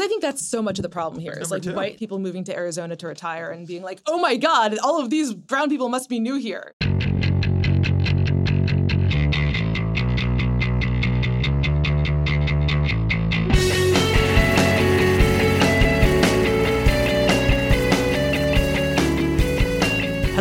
[0.00, 1.36] Because I think that's so much of the problem here.
[1.38, 1.74] Is like two.
[1.74, 5.10] white people moving to Arizona to retire and being like, oh my God, all of
[5.10, 6.74] these brown people must be new here.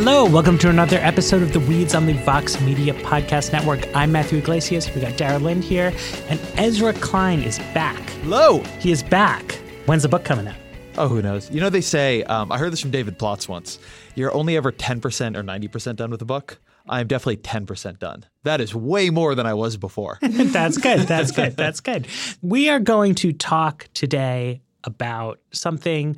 [0.02, 3.86] Hello, welcome to another episode of The Weeds on the Vox Media Podcast Network.
[3.94, 4.90] I'm Matthew Yglesias.
[4.96, 5.92] We got Dara Lind here,
[6.30, 8.00] and Ezra Klein is back.
[8.22, 8.60] Hello.
[8.80, 9.60] He is back.
[9.88, 10.56] When's the book coming out?
[10.98, 11.52] Oh, who knows?
[11.52, 13.78] You know, they say, um, I heard this from David Plotz once
[14.16, 16.62] you're only ever 10% or 90% done with a book.
[16.88, 18.26] I'm definitely 10% done.
[18.44, 20.18] That is way more than I was before.
[20.22, 21.02] That's good.
[21.10, 21.58] That's good.
[21.58, 22.08] That's good.
[22.42, 26.16] We are going to talk today about something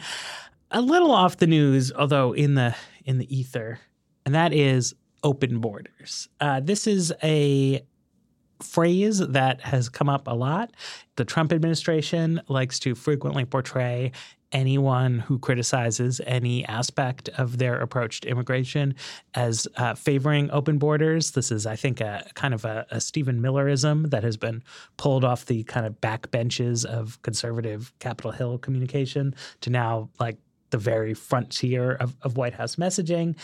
[0.69, 3.79] a little off the news, although in the in the ether,
[4.25, 6.29] and that is open borders.
[6.39, 7.85] Uh, this is a
[8.61, 10.71] phrase that has come up a lot.
[11.15, 14.11] The Trump administration likes to frequently portray
[14.51, 18.93] anyone who criticizes any aspect of their approach to immigration
[19.33, 21.31] as uh, favoring open borders.
[21.31, 24.61] This is, I think, a kind of a, a Stephen Millerism that has been
[24.97, 30.37] pulled off the kind of back benches of conservative Capitol Hill communication to now like
[30.71, 33.37] the very frontier of, of White House messaging.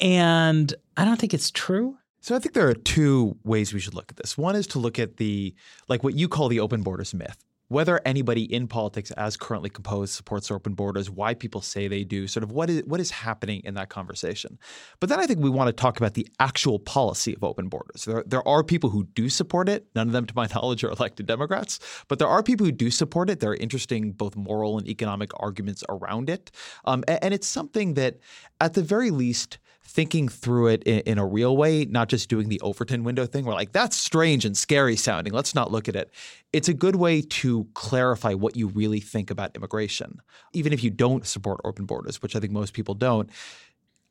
[0.00, 1.96] And I don't think it's true.
[2.20, 4.38] So I think there are two ways we should look at this.
[4.38, 5.54] One is to look at the
[5.88, 7.44] like what you call the open borders myth.
[7.72, 12.28] Whether anybody in politics as currently composed supports open borders, why people say they do,
[12.28, 14.58] sort of what is what is happening in that conversation.
[15.00, 18.04] But then I think we want to talk about the actual policy of open borders.
[18.04, 19.86] There, there are people who do support it.
[19.94, 21.78] None of them, to my knowledge, are elected Democrats.
[22.08, 23.40] But there are people who do support it.
[23.40, 26.50] There are interesting both moral and economic arguments around it.
[26.84, 28.18] Um, and, and it's something that,
[28.60, 29.56] at the very least,
[29.92, 33.44] thinking through it in, in, a real way, not just doing the Overton window thing
[33.44, 35.32] where like that's strange and scary sounding.
[35.32, 36.10] Let's not look at it.
[36.52, 40.20] It's a good way to clarify what you really think about immigration.
[40.52, 43.28] Even if you don't support open borders, which I think most people don't,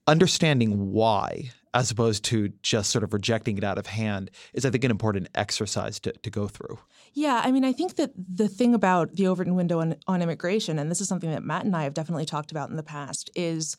[0.08, 4.70] understanding why as opposed to just sort of rejecting it out of hand is I
[4.70, 6.80] think an important exercise to, to go through.
[7.14, 10.80] Yeah, I mean, I think that the thing about the Overton window on, on immigration,
[10.80, 13.30] and this is something that Matt and I have definitely talked about in the past,
[13.36, 13.78] is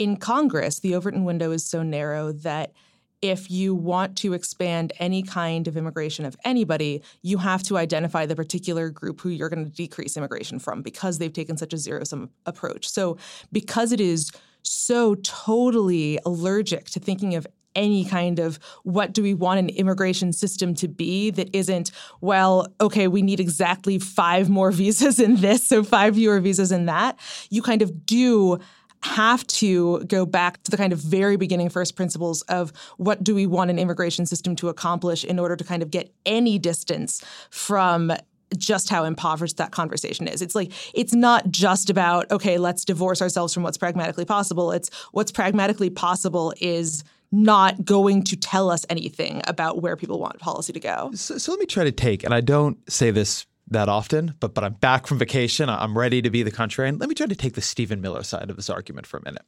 [0.00, 2.72] in Congress, the Overton window is so narrow that
[3.20, 8.24] if you want to expand any kind of immigration of anybody, you have to identify
[8.24, 11.76] the particular group who you're going to decrease immigration from because they've taken such a
[11.76, 12.88] zero sum approach.
[12.88, 13.18] So,
[13.52, 17.46] because it is so totally allergic to thinking of
[17.76, 21.90] any kind of what do we want an immigration system to be that isn't,
[22.22, 26.86] well, okay, we need exactly five more visas in this, so five fewer visas in
[26.86, 27.18] that,
[27.50, 28.58] you kind of do
[29.02, 33.34] have to go back to the kind of very beginning first principles of what do
[33.34, 37.24] we want an immigration system to accomplish in order to kind of get any distance
[37.50, 38.12] from
[38.56, 40.42] just how impoverished that conversation is.
[40.42, 44.72] It's like it's not just about okay, let's divorce ourselves from what's pragmatically possible.
[44.72, 50.38] It's what's pragmatically possible is not going to tell us anything about where people want
[50.40, 51.10] policy to go.
[51.14, 54.54] So, so let me try to take, and I don't say this that often, but
[54.54, 55.68] but I'm back from vacation.
[55.68, 57.00] I'm ready to be the contrarian.
[57.00, 59.42] Let me try to take the Stephen Miller side of this argument for a minute.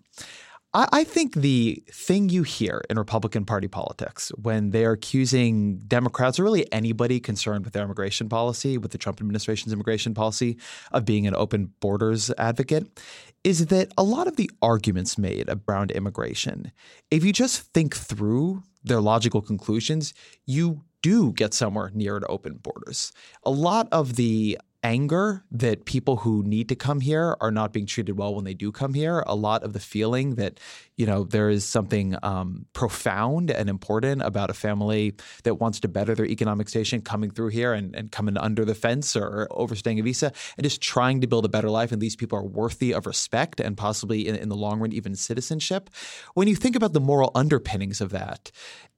[0.75, 6.39] I, I think the thing you hear in Republican Party politics when they're accusing Democrats
[6.39, 10.57] or really anybody concerned with their immigration policy, with the Trump administration's immigration policy,
[10.93, 13.01] of being an open borders advocate,
[13.45, 16.73] is that a lot of the arguments made around immigration,
[17.11, 20.15] if you just think through their logical conclusions,
[20.47, 23.13] you do get somewhere near to open borders.
[23.45, 27.87] A lot of the anger that people who need to come here are not being
[27.87, 29.23] treated well when they do come here.
[29.27, 30.59] A lot of the feeling that,
[30.97, 35.15] you know, there is something um, profound and important about a family
[35.45, 38.75] that wants to better their economic station coming through here and, and coming under the
[38.75, 41.93] fence or overstaying a visa and just trying to build a better life.
[41.93, 45.15] And these people are worthy of respect and possibly in, in the long run, even
[45.15, 45.91] citizenship.
[46.35, 48.51] When you think about the moral underpinnings of that,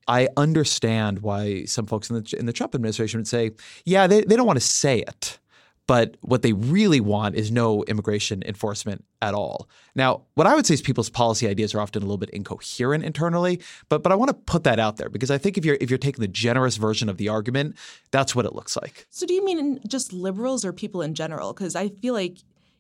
[0.09, 3.53] I understand why some folks in the in the Trump administration would say,
[3.85, 5.39] yeah, they, they don't want to say it.
[5.87, 9.69] But what they really want is no immigration enforcement at all.
[9.95, 13.05] Now, what I would say is people's policy ideas are often a little bit incoherent
[13.05, 15.77] internally, but but I want to put that out there because I think if you're
[15.81, 17.77] if you're taking the generous version of the argument,
[18.11, 19.07] that's what it looks like.
[19.11, 21.53] So do you mean just liberals or people in general?
[21.53, 22.39] Because I feel like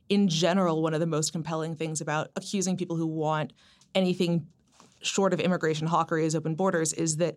[0.08, 3.52] in general, one of the most compelling things about accusing people who want
[3.94, 4.46] anything
[5.04, 7.36] short of immigration hawkery as open borders is that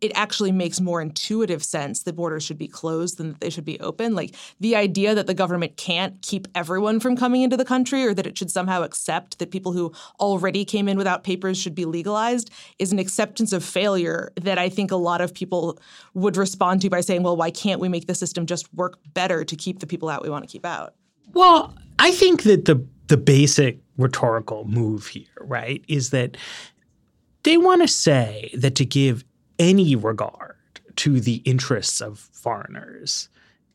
[0.00, 3.64] it actually makes more intuitive sense that borders should be closed than that they should
[3.64, 4.14] be open.
[4.14, 8.14] Like the idea that the government can't keep everyone from coming into the country or
[8.14, 11.84] that it should somehow accept that people who already came in without papers should be
[11.84, 15.78] legalized is an acceptance of failure that I think a lot of people
[16.14, 19.44] would respond to by saying, well, why can't we make the system just work better
[19.44, 20.94] to keep the people out we want to keep out?
[21.32, 26.36] Well, I think that the the basic rhetorical move here, right, is that
[27.42, 29.24] they want to say that to give
[29.58, 30.56] any regard
[30.96, 33.28] to the interests of foreigners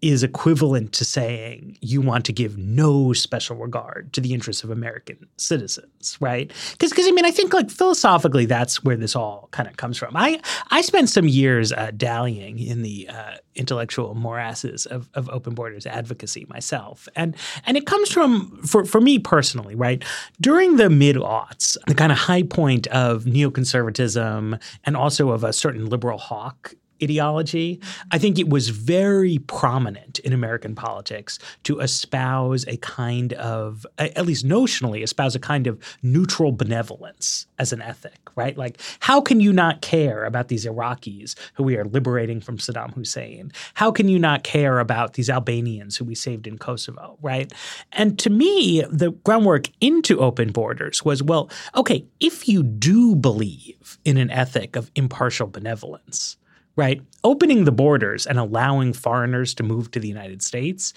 [0.06, 4.70] is equivalent to saying you want to give no special regard to the interests of
[4.70, 6.52] American citizens, right?
[6.72, 9.98] Because, because I mean, I think like philosophically, that's where this all kind of comes
[9.98, 10.16] from.
[10.16, 15.56] I I spent some years uh, dallying in the uh, intellectual morasses of, of open
[15.56, 17.36] borders advocacy myself, and
[17.66, 20.04] and it comes from for for me personally, right?
[20.40, 25.52] During the mid aughts, the kind of high point of neoconservatism and also of a
[25.52, 27.80] certain liberal hawk ideology.
[28.12, 34.26] I think it was very prominent in American politics to espouse a kind of, at
[34.26, 38.58] least notionally, espouse a kind of neutral benevolence as an ethic, right?
[38.58, 42.94] Like, how can you not care about these Iraqis who we are liberating from Saddam
[42.94, 43.52] Hussein?
[43.74, 47.52] How can you not care about these Albanians who we saved in Kosovo, right?
[47.94, 53.98] And to me, the groundwork into open borders was well, okay, if you do believe
[54.06, 56.38] in an ethic of impartial benevolence,
[56.76, 57.02] right?
[57.24, 60.94] Opening the borders and allowing foreigners to move to the United States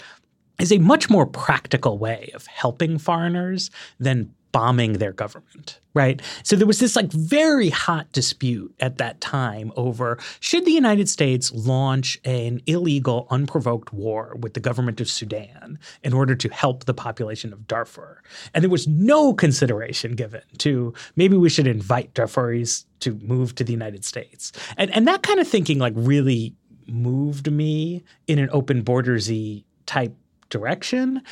[0.61, 6.23] is a much more practical way of helping foreigners than bombing their government, right?
[6.43, 11.09] So there was this like very hot dispute at that time over should the United
[11.09, 16.85] States launch an illegal, unprovoked war with the government of Sudan in order to help
[16.85, 18.23] the population of Darfur?
[18.55, 23.65] And there was no consideration given to maybe we should invite Darfuris to move to
[23.65, 24.53] the United States.
[24.77, 26.55] And and that kind of thinking like really
[26.87, 30.15] moved me in an open bordersy type
[30.51, 31.23] direction.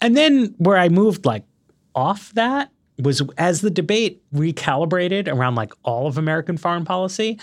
[0.00, 1.44] And then where I moved like
[1.94, 7.38] off that was as the debate recalibrated around like all of American foreign policy,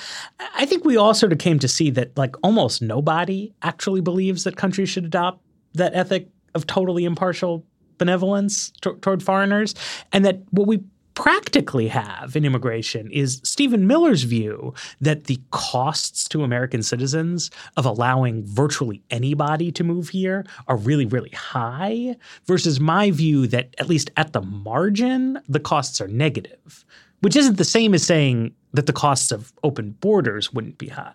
[0.55, 4.43] I think we all sort of came to see that like almost nobody actually believes
[4.43, 5.41] that countries should adopt
[5.73, 7.65] that ethic of totally impartial
[7.97, 9.75] benevolence t- toward foreigners,
[10.11, 10.79] and that what we
[11.19, 17.85] practically have in immigration is Stephen Miller's view that the costs to American citizens of
[17.85, 23.89] allowing virtually anybody to move here are really, really high, versus my view that, at
[23.89, 26.85] least at the margin, the costs are negative,
[27.19, 31.11] which isn't the same as saying that the costs of open borders wouldn't be high.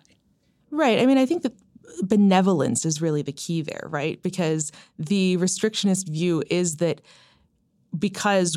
[0.69, 0.99] Right.
[0.99, 1.53] I mean, I think that
[2.03, 4.21] benevolence is really the key there, right?
[4.21, 7.01] Because the restrictionist view is that
[7.97, 8.55] because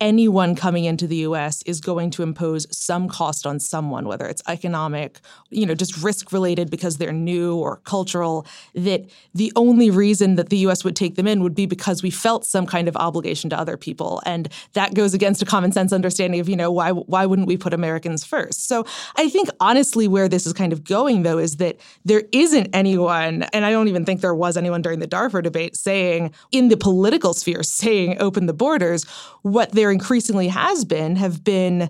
[0.00, 4.42] anyone coming into the US is going to impose some cost on someone, whether it's
[4.46, 5.20] economic,
[5.50, 9.04] you know, just risk related because they're new or cultural, that
[9.34, 12.44] the only reason that the US would take them in would be because we felt
[12.44, 14.22] some kind of obligation to other people.
[14.26, 17.56] And that goes against a common sense understanding of, you know, why why wouldn't we
[17.56, 18.68] put Americans first?
[18.68, 18.84] So
[19.16, 23.44] I think honestly where this is kind of going though is that there isn't anyone,
[23.52, 26.76] and I don't even think there was anyone during the Darfur debate saying in the
[26.76, 29.04] political sphere saying open the borders,
[29.42, 31.88] what they're there increasingly has been have been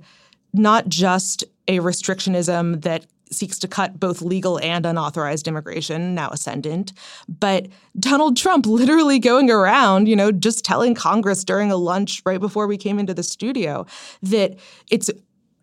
[0.53, 6.93] not just a restrictionism that seeks to cut both legal and unauthorized immigration, now ascendant,
[7.27, 12.39] but Donald Trump literally going around, you know, just telling Congress during a lunch right
[12.39, 13.87] before we came into the studio
[14.23, 14.57] that
[14.91, 15.11] it's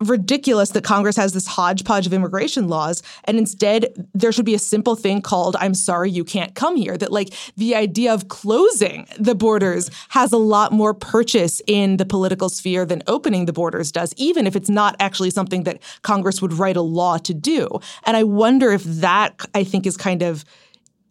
[0.08, 4.58] ridiculous that Congress has this hodgepodge of immigration laws and instead there should be a
[4.58, 9.06] simple thing called I'm sorry you can't come here that like the idea of closing
[9.18, 13.92] the borders has a lot more purchase in the political sphere than opening the borders
[13.92, 17.68] does even if it's not actually something that Congress would write a law to do.
[18.04, 20.44] And I wonder if that I think is kind of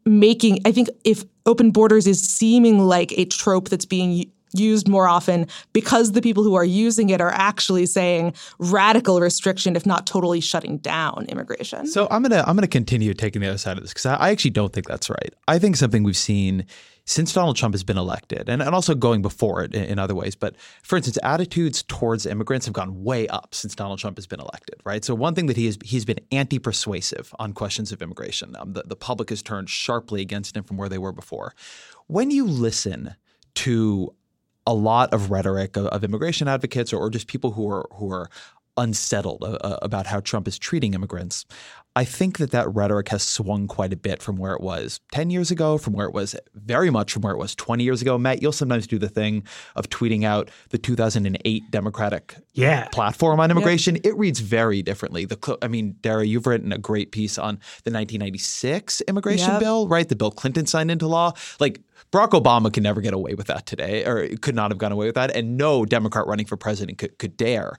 [0.05, 5.07] making I think if open borders is seeming like a trope that's being used more
[5.07, 10.05] often because the people who are using it are actually saying radical restriction, if not
[10.05, 11.87] totally shutting down immigration.
[11.87, 14.29] So I'm gonna I'm gonna continue taking the other side of this because I, I,
[14.29, 15.33] actually don't think that's right.
[15.47, 16.65] I think something we've seen
[17.05, 20.15] since Donald Trump has been elected, and, and also going before it in, in other
[20.15, 20.35] ways.
[20.35, 24.39] But for instance, attitudes towards immigrants have gone way up since Donald Trump has been
[24.39, 25.03] elected, right?
[25.03, 28.55] So one thing that he has he's been anti-persuasive on questions of immigration.
[28.57, 31.53] Um, the, the public has turned sharply against him from where they were before.
[32.07, 33.15] When you listen
[33.55, 34.13] to
[34.65, 38.11] a lot of rhetoric of, of immigration advocates or, or, just people who are who
[38.11, 38.29] are
[38.77, 41.45] unsettled uh, uh, about how Trump is treating immigrants.
[41.95, 45.29] I think that that rhetoric has swung quite a bit from where it was 10
[45.29, 48.17] years ago, from where it was very much from where it was 20 years ago.
[48.17, 49.43] Matt, you'll sometimes do the thing
[49.75, 52.87] of tweeting out the 2008 Democratic yeah.
[52.87, 53.97] platform on immigration.
[54.03, 55.25] It reads very differently.
[55.25, 59.59] The I mean, Dara, you've written a great piece on the 1996 immigration yep.
[59.59, 60.09] bill, right?
[60.09, 61.33] The bill Clinton signed into law.
[61.59, 61.79] Like
[62.13, 65.07] Barack Obama could never get away with that today, or could not have gone away
[65.07, 67.77] with that, and no Democrat running for president could, could dare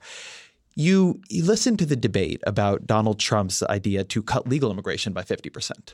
[0.75, 5.23] you, you listen to the debate about Donald Trump's idea to cut legal immigration by
[5.23, 5.93] 50%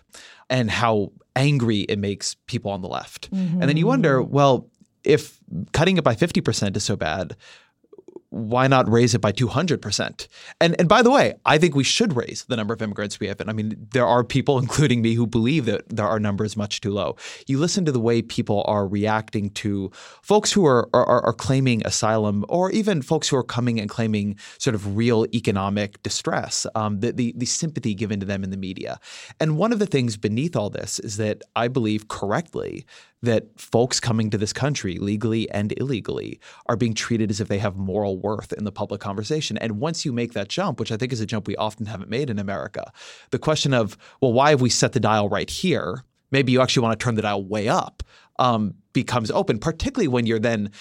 [0.50, 3.32] and how angry it makes people on the left.
[3.32, 3.62] Mm-hmm.
[3.62, 4.68] And then you wonder, well,
[5.04, 5.40] if
[5.72, 7.36] cutting it by 50% is so bad,
[8.32, 10.28] why not raise it by 200%?
[10.60, 13.28] And and by the way, I think we should raise the number of immigrants we
[13.28, 13.40] have.
[13.42, 16.82] And I mean, there are people, including me, who believe that there are numbers much
[16.82, 17.18] too low.
[17.48, 21.86] You listen to the way people are reacting to folks who are, are, are claiming
[21.86, 27.02] asylum or even folks who are coming and claiming sort of real economic distress, um,
[27.02, 29.00] the, the, the sympathy given to them in the media.
[29.40, 32.86] And one of the things beneath all this is that I believe correctly
[33.22, 37.60] that folks coming to this country legally and illegally are being treated as if they
[37.60, 39.58] have moral worth in the public conversation.
[39.58, 42.10] And once you make that jump, which I think is a jump we often haven't
[42.10, 42.92] made in America,
[43.30, 46.04] the question of, well, why have we set the dial right here?
[46.32, 48.04] Maybe you actually want to turn the dial way up.
[48.40, 50.72] Um, becomes open, particularly when you're then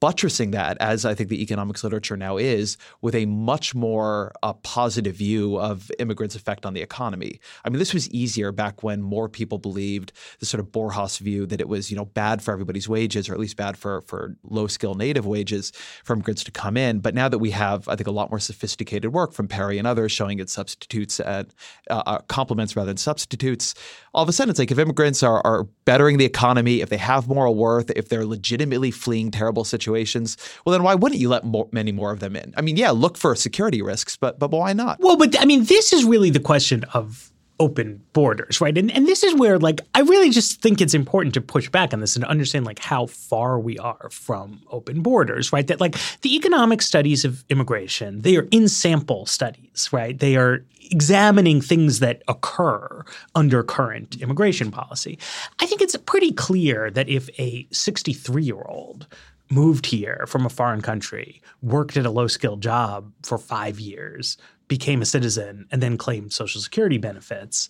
[0.00, 4.52] buttressing that, as I think the economics literature now is, with a much more uh,
[4.54, 7.40] positive view of immigrants' effect on the economy.
[7.64, 11.46] I mean, this was easier back when more people believed the sort of Borjas view
[11.46, 14.36] that it was, you know, bad for everybody's wages, or at least bad for for
[14.42, 15.72] low skill native wages
[16.04, 17.00] for immigrants to come in.
[17.00, 19.86] But now that we have, I think, a lot more sophisticated work from Peri and
[19.86, 21.48] others showing it substitutes at
[21.90, 23.74] uh, uh, complements rather than substitutes,
[24.14, 26.96] all of a sudden it's like if immigrants are, are bettering the economy, if they
[26.96, 31.44] have moral worth, if they're legitimately fleeing terrible situations, well, then why wouldn't you let
[31.44, 32.54] more, many more of them in?
[32.56, 35.00] I mean, yeah, look for security risks, but but why not?
[35.00, 38.76] Well, but I mean, this is really the question of open borders, right?
[38.76, 41.94] And and this is where like I really just think it's important to push back
[41.94, 45.66] on this and understand like how far we are from open borders, right?
[45.66, 50.18] That like the economic studies of immigration, they are in sample studies, right?
[50.18, 55.18] They are examining things that occur under current immigration policy.
[55.60, 59.06] I think it's pretty clear that if a 63-year-old
[59.52, 64.36] moved here from a foreign country, worked at a low skilled job for five years,
[64.68, 67.68] became a citizen, and then claimed Social Security benefits,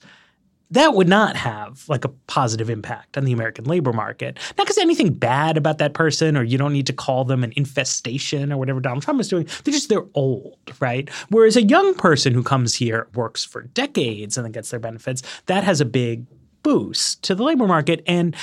[0.71, 4.39] that would not have like a positive impact on the American labor market.
[4.57, 7.53] Not because anything bad about that person, or you don't need to call them an
[7.57, 9.47] infestation or whatever Donald Trump is doing.
[9.65, 11.11] They're just they're old, right?
[11.29, 15.23] Whereas a young person who comes here, works for decades, and then gets their benefits,
[15.45, 16.25] that has a big
[16.63, 18.03] boost to the labor market.
[18.07, 18.35] And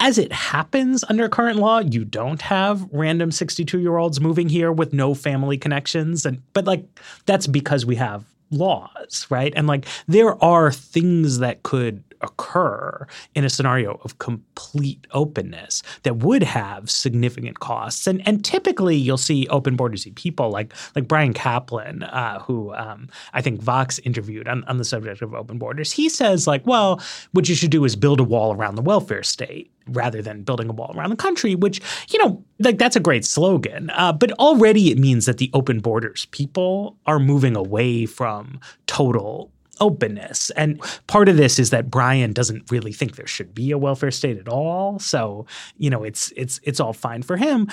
[0.00, 4.72] as it happens under current law, you don't have random 62 year olds moving here
[4.72, 6.26] with no family connections.
[6.26, 6.84] And but like
[7.26, 9.52] that's because we have laws, right?
[9.56, 16.16] And like there are things that could occur in a scenario of complete openness that
[16.16, 18.06] would have significant costs.
[18.06, 23.08] And and typically you'll see open borders people like like Bryan Caplan, uh, who um,
[23.32, 25.92] I think Vox interviewed on, on the subject of open borders.
[25.92, 27.00] He says like, well,
[27.32, 30.68] what you should do is build a wall around the welfare state rather than building
[30.68, 33.90] a wall around the country, which, you know, like that's a great slogan.
[33.90, 39.50] Uh, but already it means that the open borders people are moving away from total
[39.80, 40.50] openness.
[40.50, 44.10] And part of this is that Bryan doesn't really think there should be a welfare
[44.10, 44.98] state at all.
[44.98, 47.68] So, you know, it's it's it's all fine for him.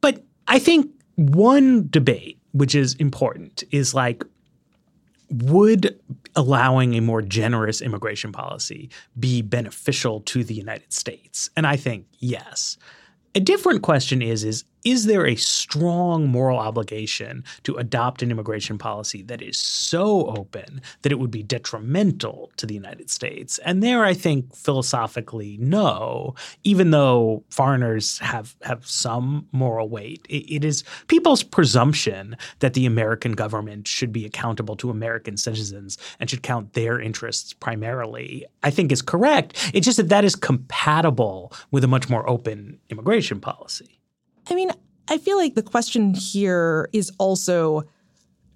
[0.00, 4.24] But I think one debate which is important is like
[5.30, 5.98] would
[6.36, 11.50] allowing a more generous immigration policy be beneficial to the United States?
[11.56, 12.76] And I think yes.
[13.34, 18.78] A different question is is is there a strong moral obligation to adopt an immigration
[18.78, 23.58] policy that is so open that it would be detrimental to the United States?
[23.64, 30.26] And there, I think philosophically, no, even though foreigners have, have some moral weight.
[30.28, 35.96] it, it is people's presumption that the American government should be accountable to American citizens
[36.20, 39.70] and should count their interests primarily, I think is correct.
[39.72, 43.98] It's just that that is compatible with a much more open immigration policy.
[44.48, 44.70] I mean,
[45.08, 47.84] I feel like the question here is also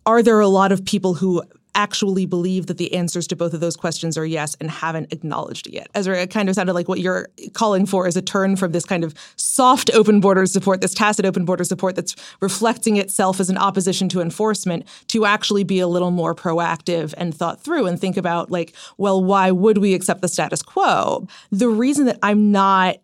[0.06, 1.42] are there a lot of people who
[1.74, 5.66] actually believe that the answers to both of those questions are yes and haven't acknowledged
[5.68, 5.86] it yet.
[5.94, 8.84] Ezra, it kind of sounded like what you're calling for is a turn from this
[8.84, 13.48] kind of soft open border support, this tacit open border support that's reflecting itself as
[13.48, 18.00] an opposition to enforcement, to actually be a little more proactive and thought through and
[18.00, 21.28] think about, like, well, why would we accept the status quo?
[21.52, 22.96] The reason that I'm not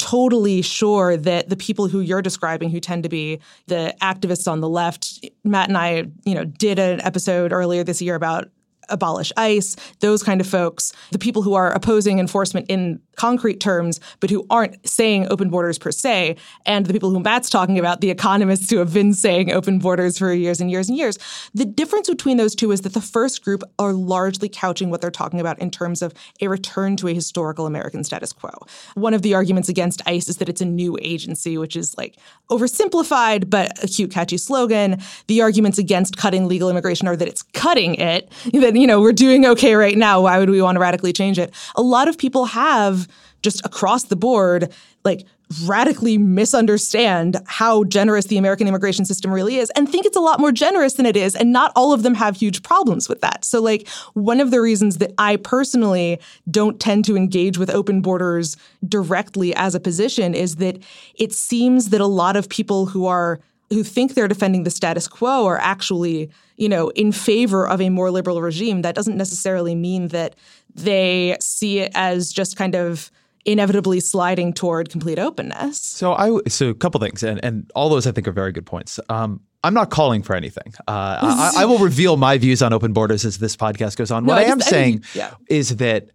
[0.00, 4.60] totally sure that the people who you're describing who tend to be the activists on
[4.60, 8.48] the left matt and i you know did an episode earlier this year about
[8.88, 14.00] abolish ICE those kind of folks the people who are opposing enforcement in concrete terms,
[14.20, 18.00] but who aren't saying open borders per se, and the people who Matt's talking about,
[18.00, 21.18] the economists who have been saying open borders for years and years and years.
[21.52, 25.10] The difference between those two is that the first group are largely couching what they're
[25.10, 28.50] talking about in terms of a return to a historical American status quo.
[28.94, 32.16] One of the arguments against ICE is that it's a new agency, which is like
[32.48, 34.98] oversimplified, but a cute, catchy slogan.
[35.26, 39.12] The arguments against cutting legal immigration are that it's cutting it, that, you know, we're
[39.12, 40.22] doing okay right now.
[40.22, 41.52] Why would we want to radically change it?
[41.74, 43.09] A lot of people have
[43.42, 44.72] just across the board,
[45.04, 45.26] like
[45.66, 50.38] radically misunderstand how generous the American immigration system really is and think it's a lot
[50.38, 51.34] more generous than it is.
[51.34, 53.44] And not all of them have huge problems with that.
[53.44, 58.00] So, like, one of the reasons that I personally don't tend to engage with open
[58.00, 60.78] borders directly as a position is that
[61.16, 63.40] it seems that a lot of people who are
[63.70, 66.28] who think they're defending the status quo are actually,
[66.60, 68.82] you know, in favor of a more liberal regime.
[68.82, 70.36] That doesn't necessarily mean that
[70.74, 73.10] they see it as just kind of
[73.46, 75.80] inevitably sliding toward complete openness.
[75.80, 78.66] So I so a couple things, and and all those I think are very good
[78.66, 79.00] points.
[79.08, 80.74] Um, I'm not calling for anything.
[80.86, 84.24] Uh, I, I, will reveal my views on open borders as this podcast goes on.
[84.24, 85.34] No, what I I, am just- I saying think- yeah.
[85.48, 86.10] is that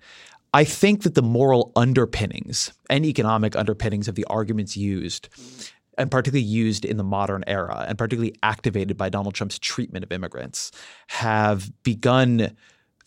[0.53, 5.27] I think that the moral underpinnings and economic underpinnings of the arguments used,
[5.97, 10.11] and particularly used in the modern era, and particularly activated by Donald Trump's treatment of
[10.11, 10.71] immigrants,
[11.07, 12.55] have begun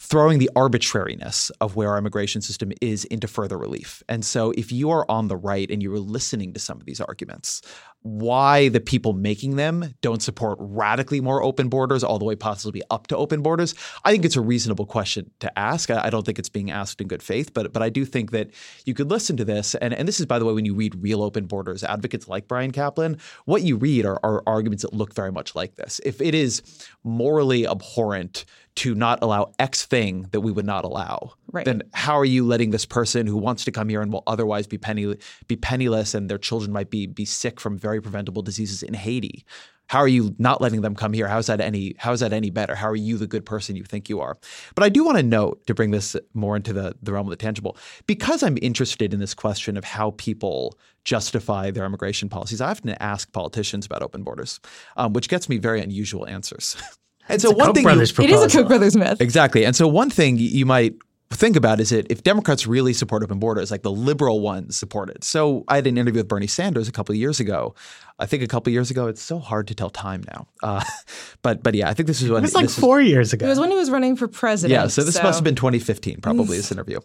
[0.01, 4.03] throwing the arbitrariness of where our immigration system is into further relief.
[4.09, 6.87] And so if you are on the right and you are listening to some of
[6.87, 7.63] these arguments,
[8.03, 12.83] why the people making them don't support radically more open borders all the way possibly
[12.91, 13.75] up to open borders,
[14.05, 15.91] I think it's a reasonable question to ask.
[15.91, 18.51] I don't think it's being asked in good faith, but but I do think that
[18.85, 19.75] you could listen to this.
[19.75, 22.49] And, and this is, by the way, when you read real open borders advocates like
[22.49, 26.01] Bryan Caplan, what you read are, are arguments that look very much like this.
[26.05, 26.63] If it is
[27.05, 28.45] morally abhorrent
[28.77, 31.65] to not allow X thing that we would not allow, Right.
[31.65, 34.67] then how are you letting this person who wants to come here and will otherwise
[34.67, 38.83] be penny be penniless and their children might be be sick from very preventable diseases
[38.83, 39.45] in Haiti?
[39.89, 41.29] How are you not letting them come here?
[41.29, 42.75] How is that any how is that any better?
[42.75, 44.37] How are you the good person you think you are?
[44.75, 47.31] But I do want to note to bring this more into the, the realm of
[47.31, 47.77] the tangible,
[48.07, 52.61] because I'm interested in this question of how people justify their immigration policies.
[52.61, 54.61] I often ask politicians about open borders,
[54.99, 56.77] um, which gets me very unusual answers.
[57.31, 58.59] and so It's a one Koch thing brothers you, It is a.
[58.59, 59.23] Koch brothers myth.
[59.23, 59.65] Exactly.
[59.65, 60.97] And so one thing you might
[61.37, 65.11] think about is that if Democrats really support open borders, like the liberal ones support
[65.11, 65.25] it.
[65.25, 67.75] So I had an interview with Bernie Sanders a couple of years ago.
[68.21, 69.07] I think a couple years ago.
[69.07, 70.49] It's so hard to tell time now.
[70.63, 70.83] Uh,
[71.43, 73.33] but but yeah, I think this is when It was like this is- four years
[73.33, 73.47] ago.
[73.47, 74.73] It was when he was running for president.
[74.81, 77.01] yeah, so this must have been 2015, probably this interview.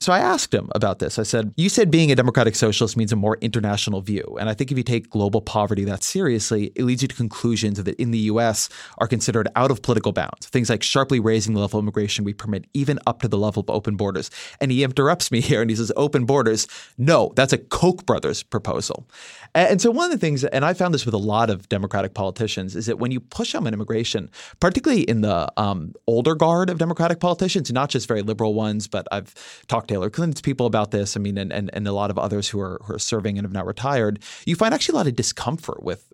[0.00, 1.18] So I asked him about this.
[1.18, 4.54] I said, "You said being a democratic socialist means a more international view, and I
[4.54, 8.10] think if you take global poverty that seriously, it leads you to conclusions that in
[8.10, 8.68] the U.S.
[8.98, 10.46] are considered out of political bounds.
[10.48, 13.60] Things like sharply raising the level of immigration we permit, even up to the level
[13.62, 16.66] of open borders." And he interrupts me here, and he says, "Open borders?
[16.98, 19.06] No, that's a Koch brothers proposal."
[19.54, 21.68] And and so one of the things, and I found this with a lot of
[21.68, 26.34] Democratic politicians, is that when you push them on immigration, particularly in the um, older
[26.34, 29.34] guard of Democratic politicians, not just very liberal ones, but I've
[29.66, 31.14] talked to Hillary Clinton's people about this.
[31.14, 33.44] I mean, and, and, and a lot of others who are, who are serving and
[33.44, 34.22] have now retired.
[34.46, 36.10] You find actually a lot of discomfort with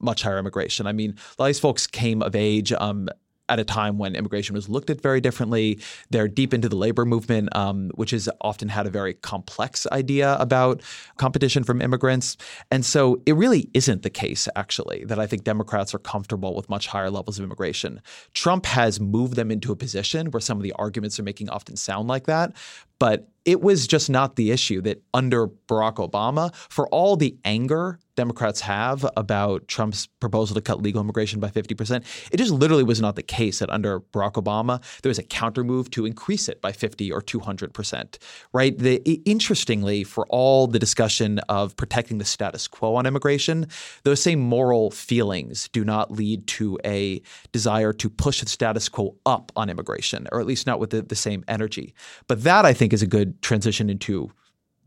[0.00, 0.88] much higher immigration.
[0.88, 3.08] I mean, a lot of these folks came of age um,
[3.48, 5.80] at a time when immigration was looked at very differently.
[6.10, 10.36] They're deep into the labor movement, um, which has often had a very complex idea
[10.38, 10.82] about
[11.16, 12.36] competition from immigrants.
[12.70, 16.68] And so it really isn't the case, actually, that I think Democrats are comfortable with
[16.68, 18.00] much higher levels of immigration.
[18.34, 21.76] Trump has moved them into a position where some of the arguments they're making often
[21.76, 22.54] sound like that.
[22.98, 27.98] But it was just not the issue that under Barack Obama, for all the anger
[28.18, 33.00] Democrats have about Trump's proposal to cut legal immigration by 50%, it just literally was
[33.00, 36.60] not the case that under Barack Obama, there was a counter move to increase it
[36.60, 38.18] by 50 or 200%,
[38.52, 38.76] right?
[38.76, 43.68] The, interestingly, for all the discussion of protecting the status quo on immigration,
[44.02, 49.14] those same moral feelings do not lead to a desire to push the status quo
[49.26, 51.94] up on immigration, or at least not with the, the same energy.
[52.26, 54.30] But that, I think, is a good transition into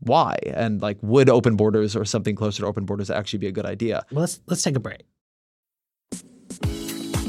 [0.00, 3.52] why and like would open borders or something closer to open borders actually be a
[3.52, 5.02] good idea Well, let's let's take a break.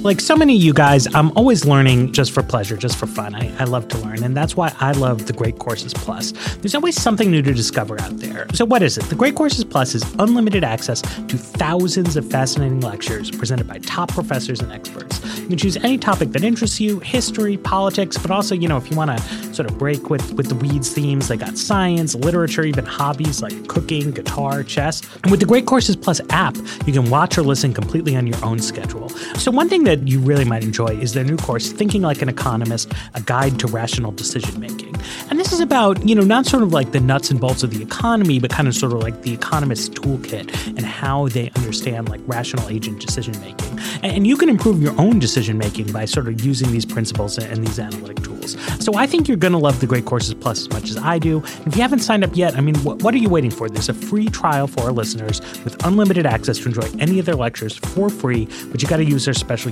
[0.03, 3.33] Like so many of you guys, I'm always learning just for pleasure, just for fun.
[3.35, 6.33] I, I love to learn, and that's why I love the Great Courses Plus.
[6.57, 8.45] There's always something new to discover out there.
[8.53, 9.05] So, what is it?
[9.05, 14.11] The Great Courses Plus is unlimited access to thousands of fascinating lectures presented by top
[14.11, 15.23] professors and experts.
[15.39, 18.91] You can choose any topic that interests you history, politics, but also, you know, if
[18.91, 22.63] you want to sort of break with, with the weeds themes, they got science, literature,
[22.63, 25.01] even hobbies like cooking, guitar, chess.
[25.23, 28.43] And with the Great Courses Plus app, you can watch or listen completely on your
[28.43, 29.07] own schedule.
[29.37, 32.29] So, one thing that you really might enjoy is their new course, Thinking Like an
[32.29, 34.95] Economist A Guide to Rational Decision Making.
[35.29, 37.71] And this is about, you know, not sort of like the nuts and bolts of
[37.71, 42.10] the economy, but kind of sort of like the economist's toolkit and how they understand
[42.10, 43.79] like rational agent decision making.
[44.03, 47.65] And you can improve your own decision making by sort of using these principles and
[47.65, 48.58] these analytic tools.
[48.84, 51.17] So I think you're going to love the Great Courses Plus as much as I
[51.19, 51.41] do.
[51.65, 53.69] If you haven't signed up yet, I mean, what are you waiting for?
[53.69, 57.36] There's a free trial for our listeners with unlimited access to enjoy any of their
[57.36, 59.71] lectures for free, but you got to use their special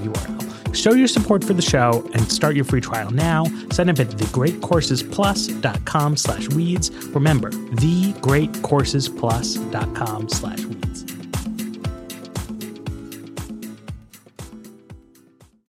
[0.74, 3.44] Show your support for the show and start your free trial now.
[3.72, 6.90] Sign up at thegreatcoursesplus.com slash weeds.
[7.08, 11.06] Remember, thegreatcoursesplus.com slash weeds.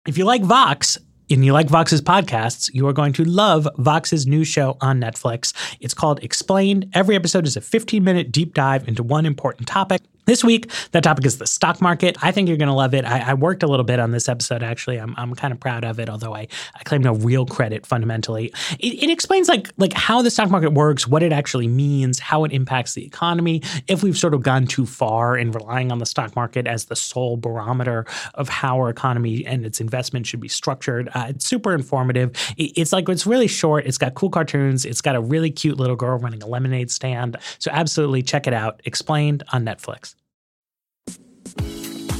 [0.06, 0.98] If you like Vox,
[1.30, 5.54] and you like Vox's podcasts, you are going to love Vox's new show on Netflix.
[5.80, 6.90] It's called Explained.
[6.92, 10.02] Every episode is a 15 minute deep dive into one important topic.
[10.30, 12.16] This week, that topic is the stock market.
[12.22, 13.04] I think you're going to love it.
[13.04, 14.98] I, I, worked a little bit on this episode, actually.
[14.98, 18.52] I'm, I'm kind of proud of it, although I, I claim no real credit fundamentally.
[18.78, 22.44] It, it explains like, like how the stock market works, what it actually means, how
[22.44, 26.06] it impacts the economy, if we've sort of gone too far in relying on the
[26.06, 30.46] stock market as the sole barometer of how our economy and its investment should be
[30.46, 31.08] structured.
[31.12, 32.30] Uh, it's super informative.
[32.56, 33.84] It, it's like, it's really short.
[33.84, 34.84] It's got cool cartoons.
[34.84, 37.36] It's got a really cute little girl running a lemonade stand.
[37.58, 38.80] So absolutely check it out.
[38.84, 40.14] Explained on Netflix.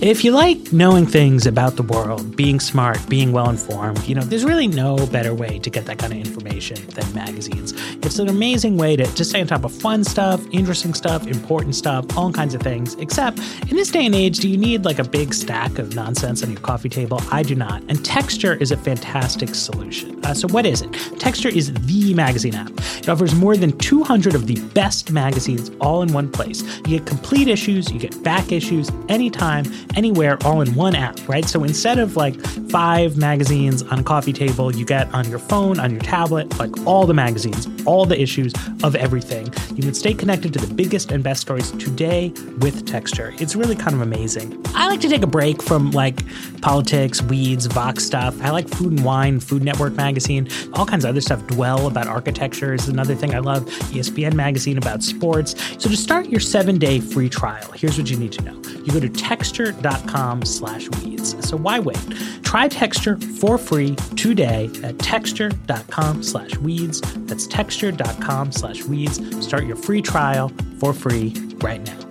[0.03, 4.23] If you like knowing things about the world, being smart, being well informed, you know,
[4.23, 7.75] there's really no better way to get that kind of information than magazines.
[7.97, 11.75] It's an amazing way to, to stay on top of fun stuff, interesting stuff, important
[11.75, 12.95] stuff, all kinds of things.
[12.95, 16.43] Except in this day and age, do you need like a big stack of nonsense
[16.43, 17.21] on your coffee table?
[17.31, 17.83] I do not.
[17.91, 20.19] And Texture is a fantastic solution.
[20.25, 20.91] Uh, so, what is it?
[21.19, 22.71] Texture is the magazine app.
[22.97, 26.63] It offers more than 200 of the best magazines all in one place.
[26.87, 31.45] You get complete issues, you get back issues anytime anywhere all in one app, right?
[31.45, 32.39] So instead of like
[32.71, 36.87] five magazines on a coffee table, you get on your phone, on your tablet, like
[36.87, 39.47] all the magazines, all the issues of everything.
[39.75, 43.35] You can stay connected to the biggest and best stories today with texture.
[43.39, 44.61] It's really kind of amazing.
[44.75, 46.21] I like to take a break from like
[46.61, 48.41] politics, weeds, Vox stuff.
[48.43, 51.47] I like Food and Wine, Food Network magazine, all kinds of other stuff.
[51.47, 53.65] Dwell about architecture is another thing I love.
[53.91, 55.55] ESPN magazine about sports.
[55.79, 58.61] So to start your seven day free trial, here's what you need to know.
[58.85, 61.49] You go to texture texture.com slash weeds.
[61.49, 61.99] So why wait?
[62.43, 67.01] Try Texture for free today at texture.com slash weeds.
[67.27, 69.21] That's texture.com slash weeds.
[69.45, 72.10] Start your free trial for free right now.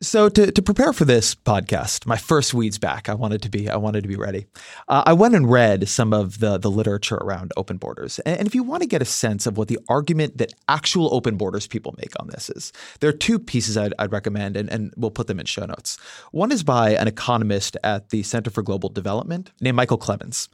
[0.00, 3.68] So to, to prepare for this podcast, my first weeds back, I wanted to be
[3.68, 4.46] I wanted to be ready.
[4.86, 8.54] Uh, I went and read some of the the literature around open borders, and, if
[8.54, 11.96] you want to get a sense of what the argument that actual open borders people
[11.98, 15.26] make on this is, there are two pieces I'd, I'd recommend, and, and we'll put
[15.26, 15.98] them in show notes.
[16.30, 20.48] One is by an economist at the Center for Global Development named Michael Clemens,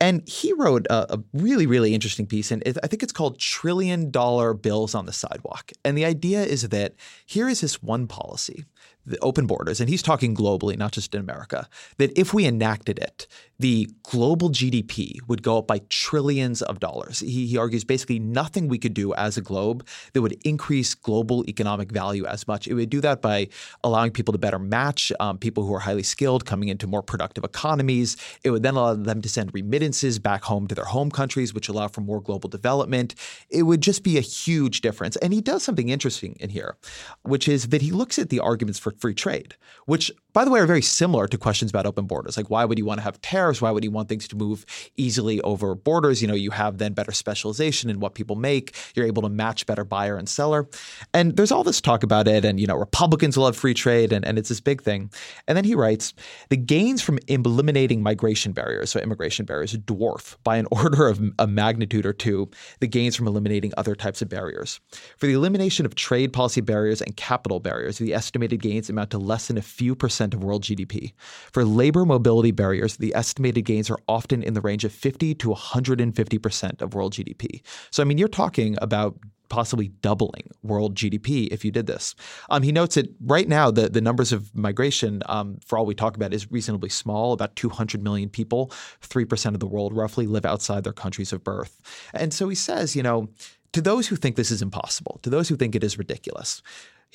[0.00, 3.38] and he wrote a, a, really, really interesting piece, and it, I think it's called
[3.38, 5.72] Trillion Dollar Bills on the Sidewalk.
[5.84, 6.94] And the idea is that
[7.26, 8.64] here is this one policy
[9.06, 12.98] the open borders, and he's talking globally, not just in America, that if we enacted
[12.98, 13.26] it,
[13.58, 17.20] the global GDP would go up by trillions of dollars.
[17.20, 21.48] He, he, argues basically nothing we could do as a globe that would increase global
[21.48, 22.66] economic value as much.
[22.66, 23.48] It would do that by
[23.84, 27.44] allowing people to better match um, people who are highly skilled coming into more productive
[27.44, 28.16] economies.
[28.42, 31.68] It would then allow them to send remittances back home to their home countries, which
[31.68, 33.14] allow for more global development.
[33.50, 35.16] It would just be a huge difference.
[35.16, 36.76] And he does something interesting in here,
[37.22, 40.60] which is that he looks at the arguments for free trade, which, by the way,
[40.60, 42.36] are very similar to questions about open borders.
[42.36, 43.62] Like, why would you want to have tariffs?
[43.62, 44.66] Why would you want things to move
[44.96, 46.20] easily over borders?
[46.20, 48.76] You know, you have then better specialization in what people make.
[48.94, 50.68] You're able to match better buyer and seller.
[51.14, 52.44] And there's all this talk about it.
[52.44, 55.10] And, you know, Republicans love free trade, and, and it's this big thing.
[55.48, 56.12] And then he writes
[56.50, 61.46] the gains from eliminating migration barriers, so immigration barriers, dwarf by an order of a
[61.46, 64.80] magnitude or two the gains from eliminating other types of barriers.
[65.16, 69.10] For the elimination of trade policy barriers and capital barriers, the estimated gains gains amount
[69.10, 71.12] to less than a few percent of world GDP.
[71.52, 75.48] For labor mobility barriers, the estimated gains are often in the range of 50 to
[75.48, 77.60] 150% of world GDP.
[77.90, 79.16] So, I mean, you're talking about
[79.48, 82.14] possibly doubling world GDP if you did this.
[82.50, 85.94] Um, he notes that right now the, the numbers of migration, um, for all we
[85.94, 87.32] talk about, is reasonably small.
[87.32, 91.80] About 200 million people, 3% of the world roughly, live outside their countries of birth.
[92.12, 93.28] And so he says, you know,
[93.72, 96.62] to those who think this is impossible, to those who think it is ridiculous,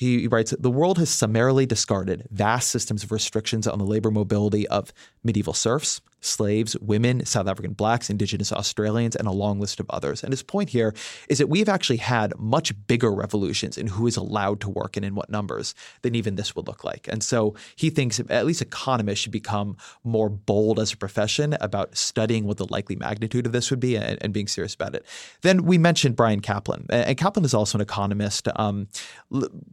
[0.00, 4.66] He writes The world has summarily discarded vast systems of restrictions on the labor mobility
[4.68, 9.88] of medieval serfs, slaves, women, South African blacks, indigenous Australians, and a long list of
[9.90, 10.22] others.
[10.22, 10.94] And his point here
[11.28, 15.04] is that we've actually had much bigger revolutions in who is allowed to work and
[15.04, 17.08] in what numbers than even this would look like.
[17.08, 21.96] And so he thinks at least economists should become more bold as a profession about
[21.96, 25.06] studying what the likely magnitude of this would be and, and being serious about it.
[25.42, 28.48] Then we mentioned Bryan Caplan, and Caplan is also an economist.
[28.56, 28.88] Um,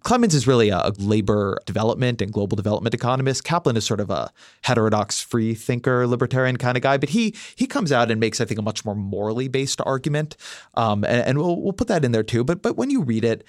[0.03, 3.43] Clemens is really a labor development and global development economist.
[3.43, 4.31] Caplan is sort of a
[4.63, 8.45] heterodox free thinker, libertarian kind of guy, but he he comes out and makes, I
[8.45, 10.37] think, a much more morally based argument,
[10.75, 12.43] um, and, and we'll we'll put that in there too.
[12.43, 13.43] But but when you read it,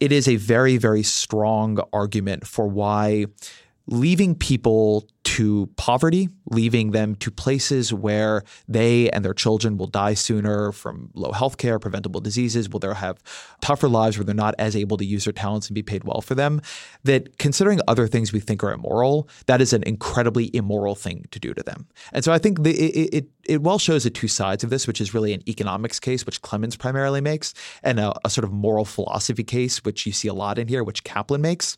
[0.00, 3.26] it is a very very strong argument for why
[3.86, 5.06] leaving people
[5.38, 11.12] to poverty, leaving them to places where they and their children will die sooner from
[11.14, 13.22] low health care, preventable diseases, will they have
[13.60, 16.20] tougher lives where they're not as able to use their talents and be paid well
[16.20, 16.60] for them.
[17.04, 21.38] That considering other things we think are immoral, that is an incredibly immoral thing to
[21.38, 21.86] do to them.
[22.12, 24.88] And so I think the, it, it, it well shows the two sides of this,
[24.88, 28.50] which is really an economics case, which Clemens primarily makes, and a, a sort of
[28.50, 31.76] moral philosophy case, which you see a lot in here, which Caplan makes.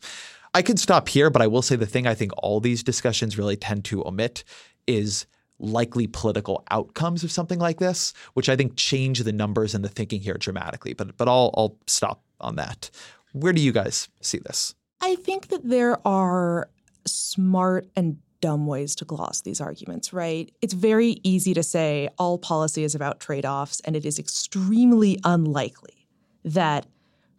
[0.53, 3.37] I could stop here, but I will say the thing I think all these discussions
[3.37, 4.43] really tend to omit
[4.85, 5.25] is
[5.59, 9.89] likely political outcomes of something like this, which I think change the numbers and the
[9.89, 10.93] thinking here dramatically.
[10.93, 12.89] But but I'll I'll stop on that.
[13.33, 14.75] Where do you guys see this?
[15.01, 16.69] I think that there are
[17.05, 20.51] smart and dumb ways to gloss these arguments, right?
[20.61, 25.19] It's very easy to say all policy is about trade offs, and it is extremely
[25.23, 26.07] unlikely
[26.43, 26.87] that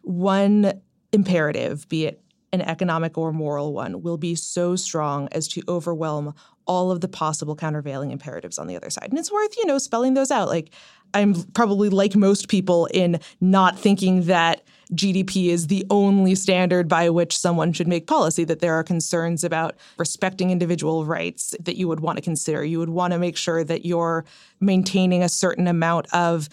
[0.01, 2.22] one imperative, be it
[2.53, 6.33] an economic or moral one will be so strong as to overwhelm
[6.65, 9.09] all of the possible countervailing imperatives on the other side.
[9.09, 10.47] And it's worth, you know, spelling those out.
[10.47, 10.69] Like
[11.13, 14.61] I'm probably like most people in not thinking that
[14.93, 19.43] GDP is the only standard by which someone should make policy, that there are concerns
[19.43, 22.63] about respecting individual rights that you would want to consider.
[22.63, 24.23] You would want to make sure that you're
[24.59, 26.47] maintaining a certain amount of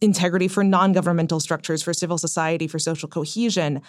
[0.00, 3.80] integrity for non governmental structures, for civil society, for social cohesion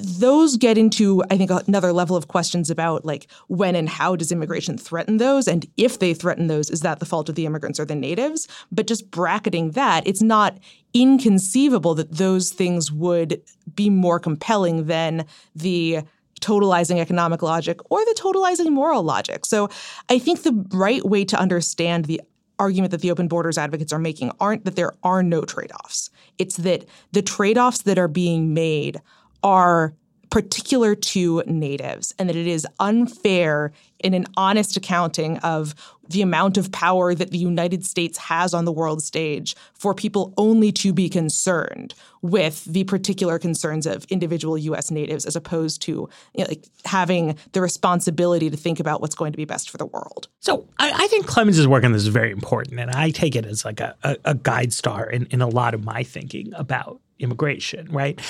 [0.00, 4.32] those get into i think another level of questions about like when and how does
[4.32, 5.48] immigration threaten those?
[5.48, 8.48] And if they threaten those is that the fault of the immigrants or the natives?
[8.70, 10.58] But just bracketing that it's not
[10.94, 13.42] inconceivable that those things would
[13.74, 16.00] be more compelling than the
[16.40, 19.44] totalizing economic logic or the totalizing moral logic.
[19.44, 19.68] So
[20.08, 22.20] i think the right way to understand the
[22.58, 26.10] argument that the open borders advocates are making aren't that there are no trade-offs.
[26.38, 29.00] It's that the trade-offs that are being made
[29.42, 29.94] are
[30.30, 35.74] particular to natives and that it is unfair in an honest accounting of
[36.08, 40.32] the amount of power that the United States has on the world stage for people
[40.36, 46.08] only to be concerned with the particular concerns of individual US natives as opposed to
[46.34, 49.76] you know, like having the responsibility to think about what's going to be best for
[49.76, 50.28] the world.
[50.40, 53.44] So I, I think Clemens' work on this is very important and I take it
[53.44, 57.00] as like a, a, a guide star in, in a lot of my thinking about
[57.18, 58.20] immigration, right?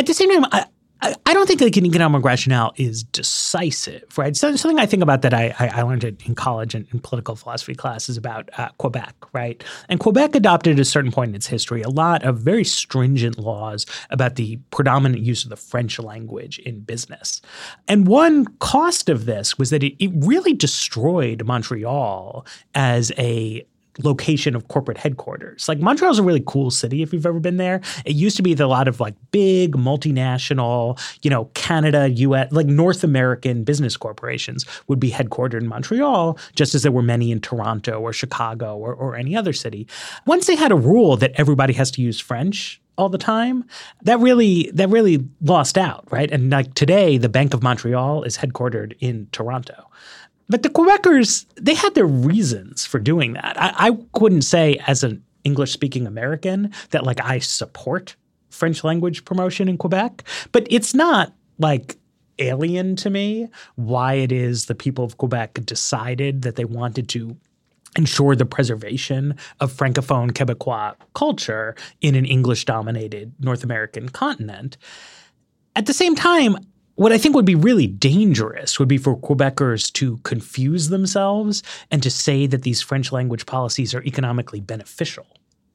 [0.00, 0.64] At the same time, I,
[1.02, 4.34] I don't think like an economic rationale is decisive, right?
[4.34, 7.74] So something I think about that I, I learned in college and in political philosophy
[7.74, 9.62] classes about uh, Quebec, right?
[9.90, 13.38] And Quebec adopted at a certain point in its history a lot of very stringent
[13.38, 17.42] laws about the predominant use of the French language in business.
[17.86, 23.66] And one cost of this was that it, it really destroyed Montreal as a
[24.04, 25.68] location of corporate headquarters.
[25.68, 27.80] Like Montreal's a really cool city if you've ever been there.
[28.04, 32.52] It used to be that a lot of like big multinational, you know, Canada, US,
[32.52, 37.30] like North American business corporations would be headquartered in Montreal, just as there were many
[37.30, 39.86] in Toronto or Chicago or, or any other city.
[40.26, 43.64] Once they had a rule that everybody has to use French, all the time
[44.02, 48.36] that really that really lost out right and like today the bank of montreal is
[48.36, 49.88] headquartered in toronto
[50.50, 53.56] but the Quebecers, they had their reasons for doing that.
[53.60, 58.16] I, I couldn't say as an English speaking American that like I support
[58.50, 61.96] French language promotion in Quebec, but it's not like
[62.40, 67.36] alien to me why it is the people of Quebec decided that they wanted to
[67.96, 74.76] ensure the preservation of Francophone Quebecois culture in an English dominated North American continent.
[75.76, 76.56] At the same time,
[77.00, 82.02] what I think would be really dangerous would be for Quebecers to confuse themselves and
[82.02, 85.26] to say that these French language policies are economically beneficial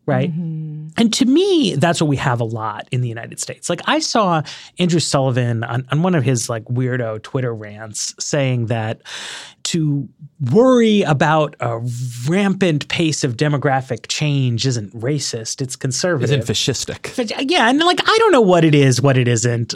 [0.07, 0.31] right?
[0.31, 0.89] Mm-hmm.
[0.97, 3.71] And to me, that's what we have a lot in the United States.
[3.71, 4.43] Like I saw
[4.77, 9.01] Andrew Sullivan on, on one of his like weirdo Twitter rants saying that
[9.63, 10.07] to
[10.51, 11.79] worry about a
[12.27, 16.41] rampant pace of demographic change isn't racist, it's conservative.
[16.41, 17.49] Isn't fascistic.
[17.49, 19.73] Yeah, and like I don't know what it is, what it isn't.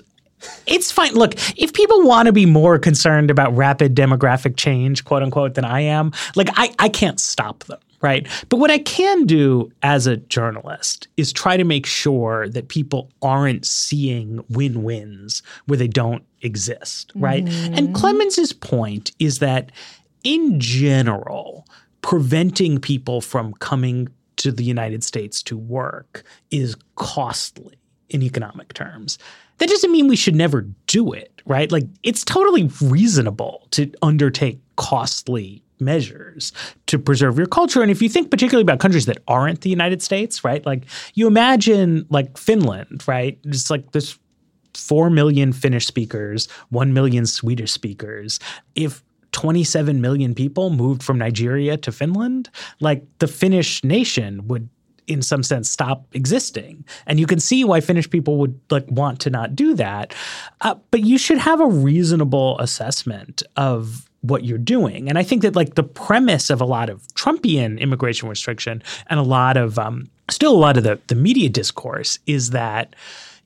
[0.66, 1.14] It's fine.
[1.14, 5.66] Look, if people want to be more concerned about rapid demographic change, quote unquote, than
[5.66, 8.28] I am, like I, I can't stop them right?
[8.48, 13.12] But what I can do as a journalist is try to make sure that people
[13.22, 17.44] aren't seeing win wins where they don't exist, right?
[17.44, 17.74] Mm-hmm.
[17.74, 19.72] And Clemens's point is that
[20.24, 21.66] in general,
[22.02, 27.76] preventing people from coming to the United States to work is costly
[28.10, 29.18] in economic terms.
[29.60, 31.72] That doesn't mean we should never do it, right?
[31.72, 36.52] Like it's totally reasonable to undertake costly measures
[36.88, 37.82] to preserve your culture.
[37.82, 40.66] And if you think particularly about countries that aren't the United States, right?
[40.66, 43.40] Like you imagine like Finland, right?
[43.46, 44.18] It's like this
[44.76, 48.40] 4 million Finnish speakers, 1 million Swedish speakers.
[48.76, 54.70] If 27 million people moved from Nigeria to Finland, like the Finnish nation would
[55.10, 56.86] in some sense stop existing.
[57.06, 60.14] And you can see why finnish people would like want to not do that.
[60.62, 65.10] Uh, but you should have a reasonable assessment of what you're doing.
[65.10, 69.20] And i think that like the premise of a lot of trumpian immigration restriction and
[69.20, 72.96] a lot of um, still a lot of the, the media discourse is that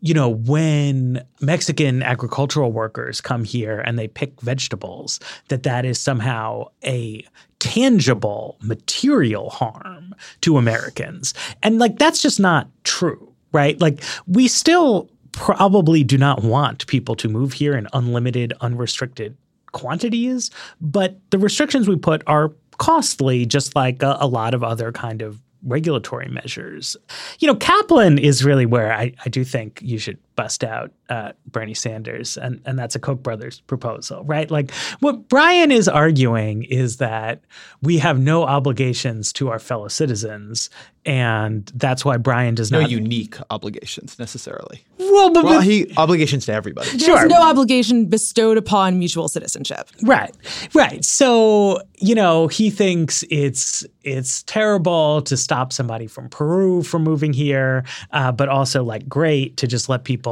[0.04, 5.98] you know, when Mexican agricultural workers come here and they pick vegetables, that that is
[5.98, 7.26] somehow a
[7.64, 11.34] tangible material harm to Americans.
[11.64, 13.80] And like that's just not true, right?
[13.80, 19.38] Like we still probably do not want people to move here in unlimited, unrestricted
[19.72, 24.92] quantities, but the restrictions we put are costly, just like a, a lot of other
[24.92, 26.98] kind of regulatory measures.
[27.40, 31.32] You know, Caplan is really where I, I do think you should bust out uh,
[31.48, 34.50] Bernie Sanders, and and that's a Koch brothers proposal, right?
[34.50, 37.42] Like what Bryan is arguing is that
[37.82, 40.70] we have no obligations to our fellow citizens,
[41.06, 44.84] and that's why Bryan does no not unique obligations necessarily.
[44.98, 46.90] Well, but, well, but he obligations to everybody.
[46.90, 47.28] There's Sure.
[47.28, 49.90] no obligation bestowed upon mutual citizenship.
[50.02, 50.34] Right.
[50.74, 51.04] Right.
[51.04, 57.34] So, you know, he thinks it's it's terrible to stop somebody from Peru from moving
[57.34, 60.23] here, uh, but also like great to just let people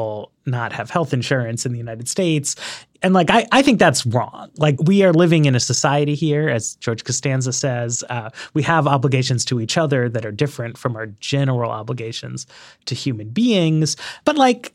[0.46, 2.56] not have health insurance in the United States.
[3.02, 4.50] And like I, I think that's wrong.
[4.58, 8.88] Like we are living in a society here, as George Costanza says, uh, we have
[8.88, 12.46] obligations to each other that are different from our general obligations
[12.86, 13.98] to human beings.
[14.26, 14.74] But like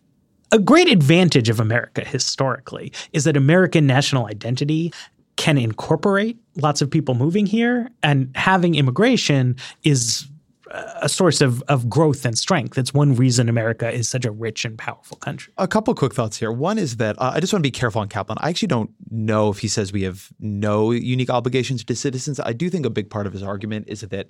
[0.53, 4.93] a great advantage of America historically is that American national identity
[5.37, 10.27] can incorporate lots of people moving here, and having immigration is
[10.71, 12.77] a source of, of growth and strength.
[12.77, 15.53] It's one reason America is such a rich and powerful country.
[15.59, 16.51] A couple quick thoughts here.
[16.51, 18.37] One is that uh, I just want to be careful on Caplan.
[18.41, 22.41] I actually don't know if he says we have no unique obligations to citizens.
[22.41, 24.29] I do think a big part of his argument is that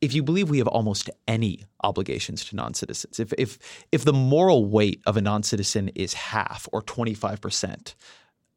[0.00, 3.58] if you believe we have almost any obligations to non-citizens, if if
[3.90, 7.94] if the moral weight of a non-citizen is half or 25 percent,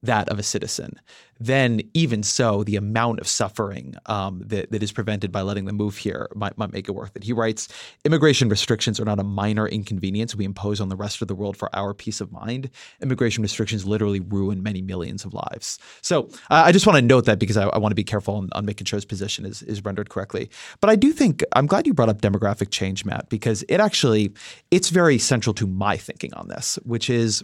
[0.04, 1.00] that of a citizen,
[1.40, 5.76] then even so, the amount of suffering um, that, that is prevented by letting them
[5.76, 7.24] move here might, might make it worth it.
[7.24, 7.68] He writes
[8.06, 11.58] Immigration restrictions are not a minor inconvenience we impose on the rest of the world
[11.58, 12.70] for our peace of mind.
[13.02, 15.80] Immigration restrictions literally ruin many millions of lives.
[16.02, 18.36] So uh, I just want to note that because I, I want to be careful
[18.36, 20.50] on, on, making sure his position is, is rendered correctly.
[20.80, 24.32] But I do think I'm glad you brought up demographic change, Matt, because it actually
[24.70, 27.44] it's very central to my thinking on this, which is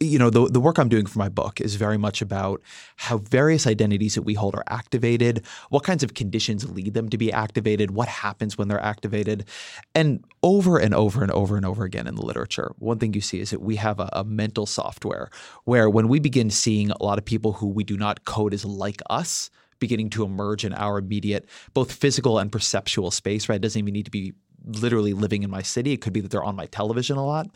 [0.00, 2.62] you know the the work I'm doing for my book is very much about
[2.96, 7.18] how various identities that we hold are activated, what kinds of conditions lead them to
[7.18, 9.46] be activated, what happens when they're activated,
[9.94, 13.20] and over and over and over and over again in the literature, one thing you
[13.20, 15.30] see is that we have a, a mental software
[15.64, 18.64] where when we begin seeing a lot of people who we do not code as
[18.64, 19.50] like us
[19.82, 23.56] beginning to emerge in our immediate both physical and perceptual space, right?
[23.56, 24.32] It doesn't even need to be
[24.64, 25.92] literally living in my city.
[25.92, 27.48] It could be that they're on my television a lot.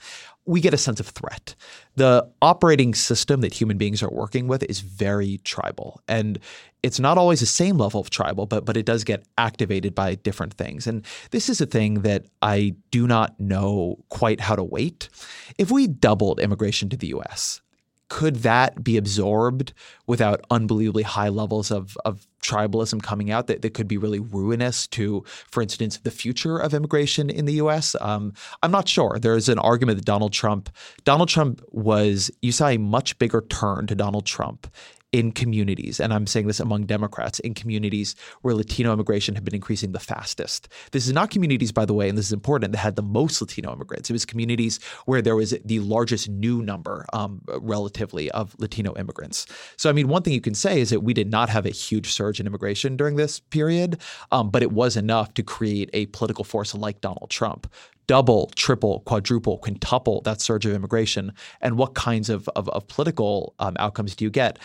[0.44, 1.54] We get a sense of threat.
[1.96, 6.00] The operating system that human beings are working with is very tribal.
[6.06, 6.38] And
[6.82, 10.14] it's not always the same level of tribal, but but it does get activated by
[10.14, 10.86] different things.
[10.86, 15.08] And this is a thing that I do not know quite how to weight.
[15.58, 17.60] If we doubled immigration to the US,
[18.08, 19.72] could that be absorbed
[20.06, 24.86] without unbelievably high levels of, of tribalism coming out that, that could be really ruinous
[24.86, 27.96] to, for instance, the future of immigration in the US?
[28.00, 29.18] Um, I'm not sure.
[29.20, 30.70] There's an argument that Donald Trump,
[31.04, 34.68] Donald Trump was, you saw a much bigger turn to Donald Trump
[35.12, 39.54] in communities, and I'm saying this among Democrats, in communities where Latino immigration had been
[39.54, 40.68] increasing the fastest.
[40.90, 43.40] This is not communities, by the way, and this is important, that had the most
[43.40, 44.10] Latino immigrants.
[44.10, 49.46] It was communities where there was the largest new number, um, relatively, of Latino immigrants.
[49.76, 51.70] So, I mean, one thing you can say is that we did not have a
[51.70, 54.00] huge surge in immigration during this period,
[54.32, 57.72] um, but it was enough to create a political force like Donald Trump
[58.06, 63.54] double, triple, quadruple, quintuple that surge of immigration, and what kinds of, of, of political
[63.58, 64.58] um, outcomes do you get?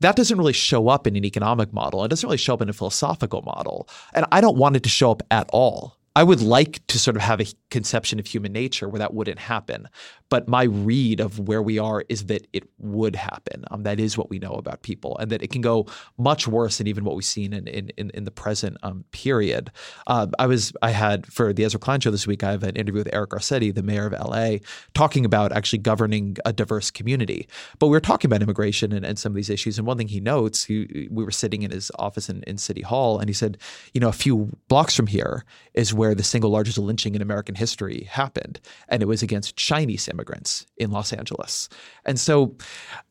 [0.00, 2.04] That doesn't really show up in an economic model.
[2.04, 3.88] It doesn't really show up in a philosophical model.
[4.14, 5.97] And I don't want it to show up at all.
[6.18, 9.38] I would like to sort of have a conception of human nature where that wouldn't
[9.38, 9.88] happen.
[10.30, 13.64] But my read of where we are is that it would happen.
[13.70, 15.86] Um, that is what we know about people, and that it can go
[16.18, 19.70] much worse than even what we've seen in in, in, the present um, period.
[20.08, 22.42] Uh, I was I had for the Ezra Klein show this week.
[22.42, 24.58] I have an interview with Eric Garcetti, the mayor of LA,
[24.94, 27.48] talking about actually governing a diverse community.
[27.78, 29.78] But we were talking about immigration and, and some of these issues.
[29.78, 32.82] And one thing he notes, he, we were sitting in his office in, in City
[32.82, 33.56] Hall, and he said,
[33.94, 37.54] you know, a few blocks from here is where the single largest lynching in American
[37.54, 41.68] history happened, and it was against Chinese immigrants in Los Angeles.
[42.04, 42.56] And so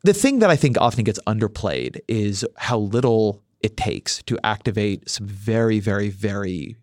[0.04, 5.08] the thing that I think often gets underplayed is how little it takes to activate
[5.08, 6.76] some very, very, very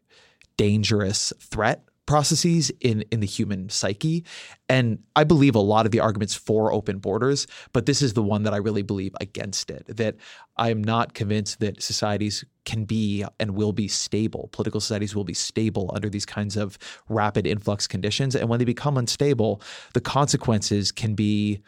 [0.57, 4.23] dangerous threat processes in in the human psyche.
[4.69, 8.23] And i believe a lot of the arguments for open borders but this is the
[8.23, 10.15] one that i really believe against it that
[10.57, 14.49] i am not convinced that societies can be and will be stable.
[14.51, 16.79] Political societies will be stable under these kinds of
[17.09, 18.35] rapid influx conditions.
[18.35, 19.61] And when they become unstable
[19.93, 21.61] the consequences can be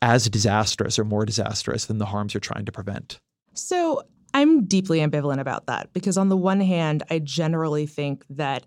[0.00, 3.20] as disastrous or more disastrous than the harms you're trying to prevent.
[3.54, 4.02] So
[4.34, 8.66] i'm deeply ambivalent about that because on the one hand i generally think that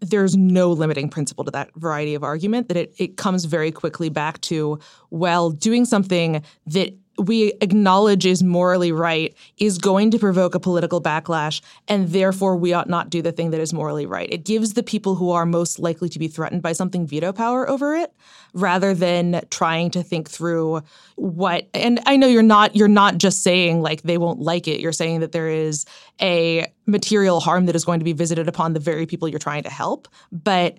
[0.00, 4.08] there's no limiting principle to that variety of argument, that it, it comes very quickly
[4.08, 4.78] back to,
[5.10, 11.00] well, doing something that we acknowledge is morally right is going to provoke a political
[11.00, 14.28] backlash, and therefore we ought not do the thing that is morally right.
[14.32, 17.68] It gives the people who are most likely to be threatened by something veto power
[17.68, 18.12] over it,
[18.52, 20.82] rather than trying to think through
[21.16, 21.68] what.
[21.74, 24.80] And I know you're not you're not just saying like they won't like it.
[24.80, 25.86] You're saying that there is
[26.20, 29.62] a material harm that is going to be visited upon the very people you're trying
[29.62, 30.08] to help.
[30.32, 30.78] But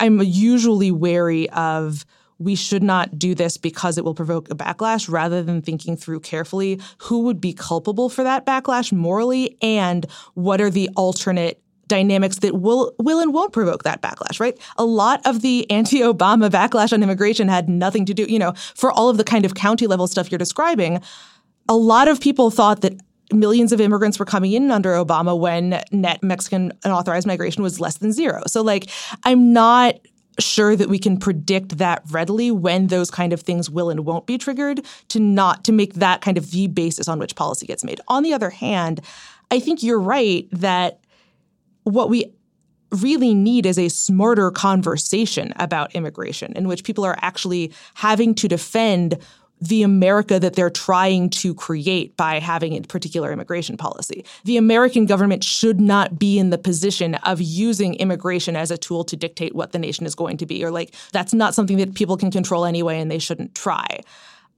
[0.00, 2.04] I'm usually wary of
[2.42, 6.20] we should not do this because it will provoke a backlash rather than thinking through
[6.20, 12.38] carefully who would be culpable for that backlash morally and what are the alternate dynamics
[12.38, 14.58] that will will and won't provoke that backlash, right?
[14.78, 18.90] A lot of the anti-Obama backlash on immigration had nothing to do, you know, for
[18.90, 21.02] all of the kind of county level stuff you're describing,
[21.68, 22.94] a lot of people thought that
[23.32, 27.98] millions of immigrants were coming in under Obama when net Mexican unauthorized migration was less
[27.98, 28.42] than zero.
[28.46, 28.88] So like
[29.24, 29.96] I'm not
[30.38, 34.26] sure that we can predict that readily when those kind of things will and won't
[34.26, 37.84] be triggered to not to make that kind of the basis on which policy gets
[37.84, 38.00] made.
[38.08, 39.00] On the other hand,
[39.50, 41.00] I think you're right that
[41.84, 42.32] what we
[42.90, 48.48] really need is a smarter conversation about immigration in which people are actually having to
[48.48, 49.18] defend
[49.62, 54.24] the America that they're trying to create by having a particular immigration policy.
[54.44, 59.04] The American government should not be in the position of using immigration as a tool
[59.04, 61.94] to dictate what the nation is going to be, or like that's not something that
[61.94, 64.00] people can control anyway and they shouldn't try.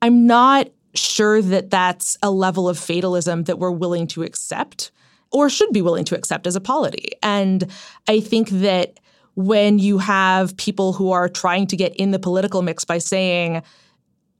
[0.00, 4.90] I'm not sure that that's a level of fatalism that we're willing to accept
[5.32, 7.10] or should be willing to accept as a polity.
[7.22, 7.70] And
[8.08, 9.00] I think that
[9.34, 13.62] when you have people who are trying to get in the political mix by saying,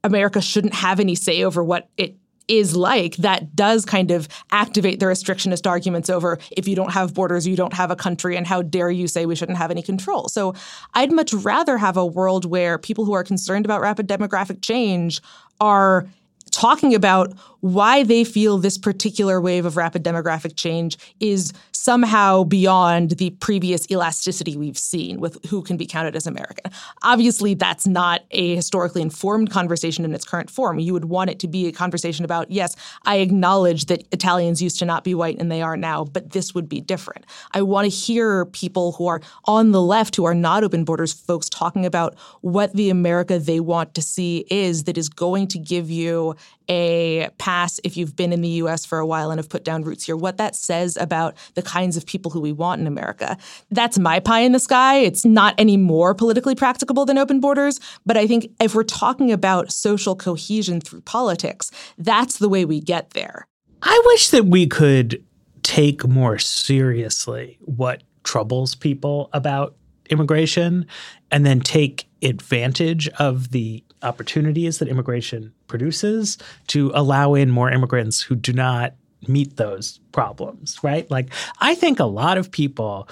[0.05, 2.15] America shouldn't have any say over what it
[2.47, 7.13] is like that does kind of activate the restrictionist arguments over if you don't have
[7.13, 9.81] borders, you don't have a country, and how dare you say we shouldn't have any
[9.81, 10.27] control.
[10.29, 10.53] So
[10.93, 15.21] I'd much rather have a world where people who are concerned about rapid demographic change
[15.59, 16.07] are
[16.51, 21.51] talking about why they feel this particular wave of rapid demographic change is
[21.85, 26.71] somehow beyond the previous elasticity we've seen with who can be counted as American.
[27.03, 30.79] Obviously, that's not a historically informed conversation in its current form.
[30.79, 34.79] You would want it to be a conversation about, yes, I acknowledge that Italians used
[34.79, 37.23] to not be white and they are now, but this would be different.
[37.53, 41.13] I want to hear people who are on the left who are not open borders
[41.13, 45.59] folks talking about what the America they want to see is that is going to
[45.59, 46.35] give you
[46.67, 49.83] a pass if you've been in the US for a while and have put down
[49.83, 53.37] roots here, what that says about the kinds of people who we want in America.
[53.69, 54.99] That's my pie in the sky.
[54.99, 59.29] It's not any more politically practicable than open borders, but I think if we're talking
[59.29, 63.45] about social cohesion through politics, that's the way we get there.
[63.81, 65.21] I wish that we could
[65.63, 69.75] take more seriously what troubles people about
[70.09, 70.85] immigration
[71.29, 78.21] and then take advantage of the opportunities that immigration produces to allow in more immigrants
[78.21, 78.93] who do not
[79.27, 81.09] meet those problems, right?
[81.09, 83.07] Like, I think a lot of people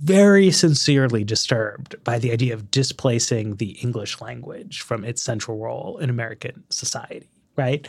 [0.00, 5.98] very sincerely disturbed by the idea of displacing the English language from its central role
[5.98, 7.26] in American society
[7.58, 7.86] right?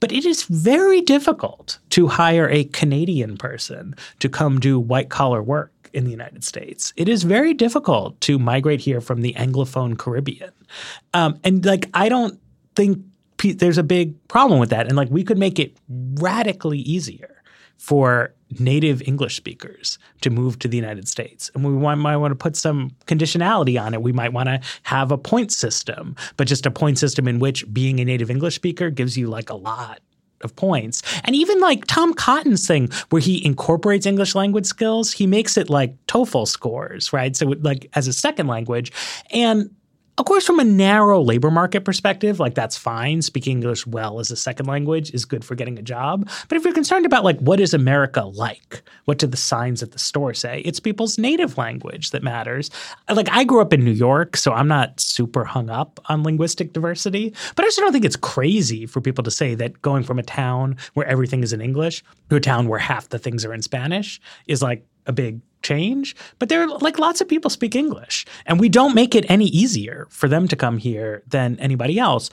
[0.00, 5.42] But it is very difficult to hire a Canadian person to come do white collar
[5.42, 6.92] work in the United States.
[6.96, 10.52] It is very difficult to migrate here from the Anglophone Caribbean.
[11.14, 12.40] Um, and like, I don't
[12.74, 13.04] think
[13.42, 14.86] there's a big problem with that.
[14.86, 17.36] And like, we could make it radically easier
[17.78, 21.50] for native English speakers to move to the United States.
[21.54, 24.02] And we want, might want to put some conditionality on it.
[24.02, 27.64] We might want to have a point system, but just a point system in which
[27.72, 30.00] being a native English speaker gives you like a lot
[30.42, 31.02] of points.
[31.24, 35.70] And even like Tom Cotton's thing where he incorporates English language skills, he makes it
[35.70, 37.34] like TOEFL scores, right?
[37.34, 38.92] So like as a second language.
[39.30, 39.74] And
[40.20, 43.22] of course, from a narrow labor market perspective, like that's fine.
[43.22, 46.28] Speaking English well as a second language is good for getting a job.
[46.46, 49.92] But if you're concerned about like what is America like, what do the signs at
[49.92, 50.60] the store say?
[50.60, 52.70] It's people's native language that matters.
[53.08, 56.74] Like I grew up in New York, so I'm not super hung up on linguistic
[56.74, 57.34] diversity.
[57.56, 60.22] But I also don't think it's crazy for people to say that going from a
[60.22, 63.62] town where everything is in English to a town where half the things are in
[63.62, 68.26] Spanish is like a big change, but there are like lots of people speak English,
[68.46, 72.30] and we don't make it any easier for them to come here than anybody else.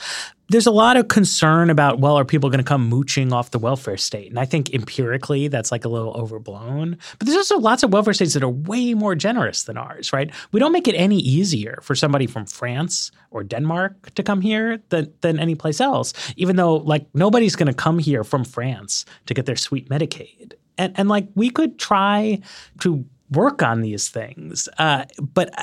[0.49, 3.59] There's a lot of concern about, well, are people going to come mooching off the
[3.59, 4.29] welfare state?
[4.29, 6.97] And I think empirically that's like a little overblown.
[7.19, 10.31] But there's also lots of welfare states that are way more generous than ours, right?
[10.53, 14.81] We don't make it any easier for somebody from France or Denmark to come here
[14.87, 19.03] than, than any place else, even though like nobody's going to come here from France
[19.25, 20.53] to get their sweet Medicaid.
[20.77, 22.39] And, and like we could try
[22.81, 24.69] to work on these things.
[24.77, 25.53] Uh, but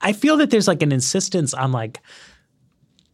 [0.00, 2.00] I feel that there's like an insistence on like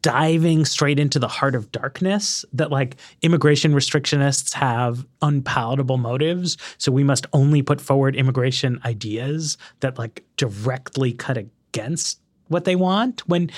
[0.04, 6.92] diving straight into the heart of darkness that like immigration restrictionists have unpalatable motives so
[6.92, 13.26] we must only put forward immigration ideas that like directly cut against what they want
[13.30, 13.50] when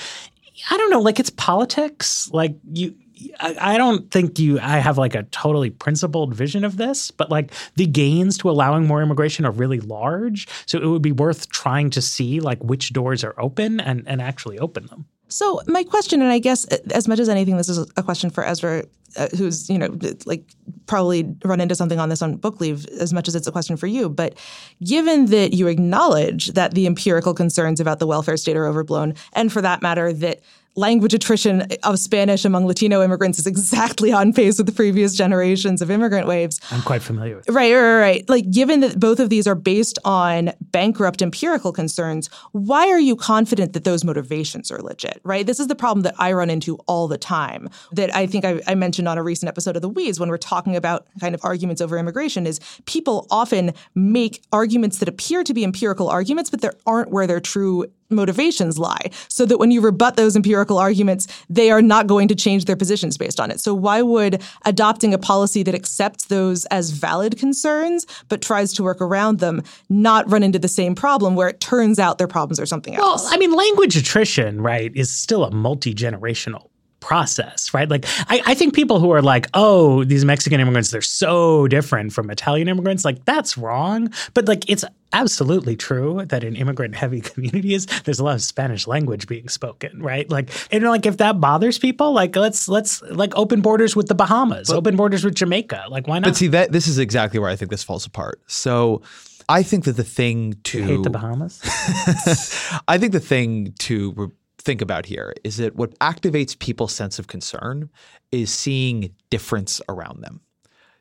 [0.71, 2.95] i don't know like it's politics like you
[3.39, 7.51] I, don't think you I have like a totally principled vision of this, but like
[7.75, 10.47] the gains to allowing more immigration are really large.
[10.65, 14.21] So it would be worth trying to see like which doors are open and, and
[14.21, 15.05] actually open them.
[15.29, 18.45] So my question, and I guess as much as anything, this is a question for
[18.45, 18.85] Ezra,
[19.17, 20.43] uh, who's you know like
[20.85, 23.75] probably run into something on this on book leave as much as it's a question
[23.77, 24.09] for you.
[24.09, 24.37] But
[24.83, 29.51] given that you acknowledge that the empirical concerns about the welfare state are overblown, and
[29.51, 30.41] for that matter, that
[30.77, 35.81] language attrition of Spanish among Latino immigrants is exactly on pace with the previous generations
[35.81, 36.61] of immigrant waves.
[36.71, 37.49] I'm quite familiar with.
[37.49, 38.29] Right, right, right.
[38.29, 43.15] Like, given that both of these are based on bankrupt empirical concerns, why are you
[43.15, 45.19] confident that those motivations are legit?
[45.23, 45.45] Right.
[45.45, 47.69] This is the problem that I run into all the time.
[47.91, 50.37] That I think I, I mentioned on a recent episode of The Weeds when we're
[50.37, 55.53] talking about kind of arguments over immigration is people often make arguments that appear to
[55.53, 59.81] be empirical arguments, but they aren't where their true motivations lie so that when you
[59.81, 63.59] rebut those empirical arguments they are not going to change their positions based on it.
[63.59, 68.83] So why would adopting a policy that accepts those as valid concerns but tries to
[68.83, 72.59] work around them not run into the same problem where it turns out their problems
[72.59, 73.23] are something else?
[73.23, 77.89] Well i mean language attrition right is still a multi-generational process, right?
[77.89, 82.11] Like, I, I, think people who are like, oh, these Mexican immigrants, they're so different
[82.11, 84.11] from Italian immigrants, like, that's wrong.
[84.33, 84.83] But, like, it's
[85.13, 90.01] absolutely true that in immigrant heavy communities, there's a lot of Spanish language being spoken,
[90.01, 90.29] right?
[90.29, 94.15] Like, and like, if that bothers people, like, let's, let's, like, open borders with the
[94.15, 95.85] Bahamas, but, open borders with Jamaica.
[95.89, 96.29] Like, why not?
[96.29, 98.41] But see, that this is exactly where I think this falls apart.
[98.47, 99.01] So,
[99.49, 101.61] I think that the thing to you hate the Bahamas.
[102.87, 104.33] I think the thing to
[104.67, 107.89] think about here is that what activates people's sense of concern
[108.33, 110.41] is seeing difference around them.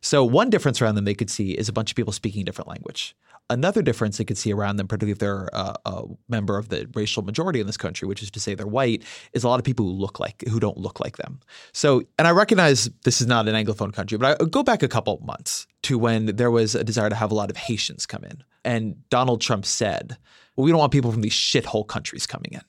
[0.00, 2.44] So one difference around them they could see is a bunch of people speaking a
[2.44, 3.16] different language.
[3.50, 7.24] Another difference they could see around them, particularly if they're a member of the racial
[7.24, 9.02] majority in this country, which is to say they're white,
[9.32, 11.40] is a lot of people who look like who don't look like them.
[11.72, 14.88] So, and I recognize this is not an anglophone country, but I go back a
[14.88, 18.22] couple months to when there was a desire to have a lot of Haitians come
[18.22, 20.16] in, and Donald Trump said,
[20.54, 22.62] "Well, we don't want people from these shithole countries coming in."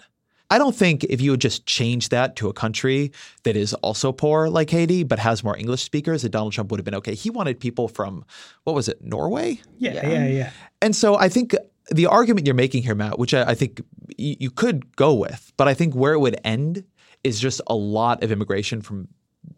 [0.49, 3.11] I don't think if you would just change that to a country
[3.43, 6.79] that is also poor like Haiti, but has more English speakers, that Donald Trump would
[6.79, 7.15] have been okay.
[7.15, 8.23] He wanted people from,
[8.63, 9.59] what was it, Norway?
[9.77, 10.25] Yeah, yeah, yeah.
[10.27, 10.51] yeah.
[10.81, 11.55] And so I think
[11.91, 13.81] the argument you're making here, Matt, which I, I think
[14.17, 16.83] y- you could go with, but I think where it would end
[17.23, 19.09] is just a lot of immigration from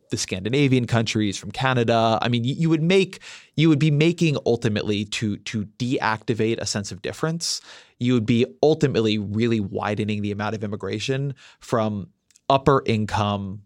[0.10, 2.18] the Scandinavian countries, from Canada.
[2.22, 3.20] I mean, you, would make
[3.56, 7.62] you would be making ultimately to to deactivate a sense of difference.
[8.00, 12.10] You would be ultimately really widening the amount of immigration from
[12.50, 13.62] upper income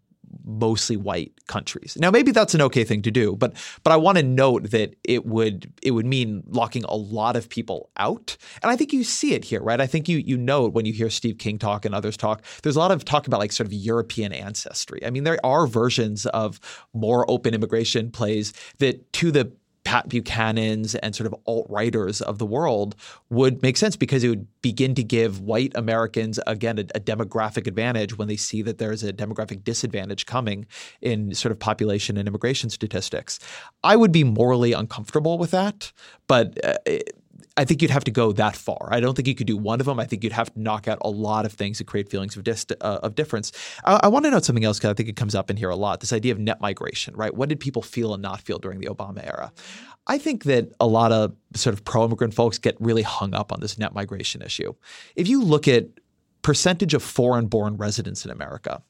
[0.46, 1.98] mostly white countries.
[2.00, 4.96] Now maybe that's an okay thing to do, but but I want to note that
[5.04, 8.38] it would it would mean locking a lot of people out.
[8.62, 9.80] And I think you see it here, right?
[9.80, 12.76] I think you you know when you hear Steve King talk and others talk, there's
[12.76, 15.06] a lot of talk about like sort of European ancestry.
[15.06, 16.60] I mean, there are versions of
[16.94, 19.52] more open immigration plays that to the
[19.94, 22.96] Pat Buchanan's and sort of alt righters of the world
[23.30, 27.68] would make sense because it would begin to give white Americans, again, a, a, demographic
[27.68, 30.66] advantage when they see that there's a demographic disadvantage coming
[31.00, 33.38] in sort of population and immigration statistics.
[33.84, 35.92] I would be morally uncomfortable with that,
[36.26, 36.74] but uh,
[37.56, 38.90] I think you'd have to go that far.
[38.90, 40.00] I don't think you could do one of them.
[40.00, 42.44] I think you'd have to knock out a lot of things to create feelings of,
[42.44, 43.52] dis- uh, of difference.
[43.86, 45.70] I, I want to note something else because I think it comes up in here
[45.70, 46.00] a lot.
[46.00, 47.34] This idea of net migration, right?
[47.34, 49.52] What did people feel and not feel during the Obama era?
[50.08, 53.60] I think that a lot of sort of pro-immigrant folks get really hung up on
[53.60, 54.74] this net migration issue.
[55.16, 55.86] If you look at
[56.42, 58.82] percentage of foreign-born residents in America,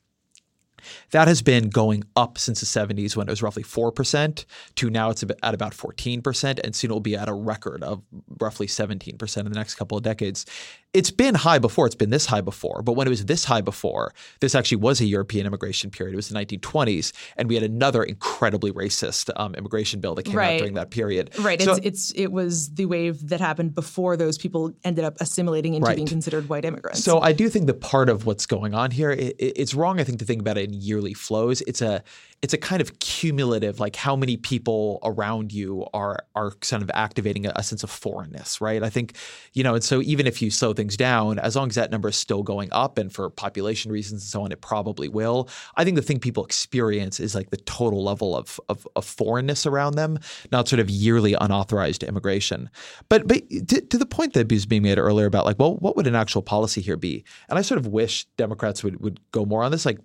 [1.11, 5.09] that has been going up since the 70s when it was roughly 4% to now
[5.09, 8.01] it's at about 14%, and soon it will be at a record of
[8.39, 10.45] roughly 17% in the next couple of decades
[10.93, 11.87] it's been high before.
[11.87, 12.83] It's been this high before.
[12.83, 16.13] But when it was this high before, this actually was a European immigration period.
[16.13, 20.35] It was the 1920s, and we had another incredibly racist um, immigration bill that came
[20.35, 20.53] right.
[20.53, 21.31] out during that period.
[21.39, 21.61] Right.
[21.61, 25.73] So, it's, it's it was the wave that happened before those people ended up assimilating
[25.73, 25.95] into right.
[25.95, 27.03] being considered white immigrants.
[27.03, 29.99] So I do think that part of what's going on here, it, it's wrong.
[29.99, 31.61] I think to think about it yearly flows.
[31.61, 32.03] It's a
[32.43, 36.91] it's a kind of cumulative, like how many people around you are are kind of
[36.93, 38.83] activating a, a, sense of foreignness, right?
[38.83, 39.15] I think,
[39.53, 42.09] you know, and so even if you slow things down, as long as that number
[42.09, 45.47] is still going up, and for population reasons and so on, it probably will.
[45.77, 49.65] I think the thing people experience is like the total level of of, of foreignness
[49.65, 50.19] around them,
[50.51, 52.69] not sort of yearly unauthorized immigration.
[53.07, 55.95] But but to, to the point that was being made earlier about like, well, what
[55.95, 57.23] would an actual policy here be?
[57.47, 59.85] And I sort of wish Democrats would would go more on this.
[59.85, 59.99] Like,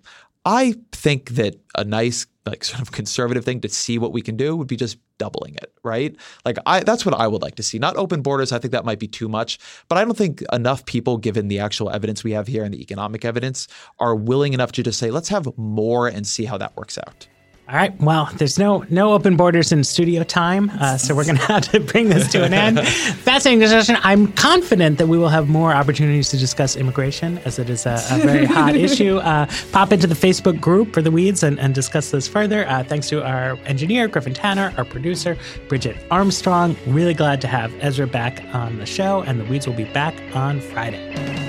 [0.45, 4.37] I think that a nice, like sort of conservative thing to see what we can
[4.37, 6.15] do would be just doubling it, right?
[6.45, 7.77] Like I that's what I would like to see.
[7.77, 10.85] Not open borders, I think that might be too much, but I don't think enough
[10.85, 13.67] people given the actual evidence we have here and the economic evidence
[13.99, 17.27] are willing enough to just say let's have more and see how that works out.
[17.69, 17.95] All right.
[18.01, 21.69] Well, there's no no open borders in studio time, uh, so we're going to have
[21.69, 22.79] to bring this to an end.
[22.79, 23.95] Fascinating discussion.
[24.01, 28.03] I'm confident that we will have more opportunities to discuss immigration, as it is a,
[28.09, 29.17] a very hot issue.
[29.17, 32.67] Uh, pop into the Facebook group for the weeds and, and discuss this further.
[32.67, 36.75] Uh, thanks to our engineer Griffin Tanner, our producer Bridget Armstrong.
[36.87, 40.15] Really glad to have Ezra back on the show, and the weeds will be back
[40.35, 41.48] on Friday.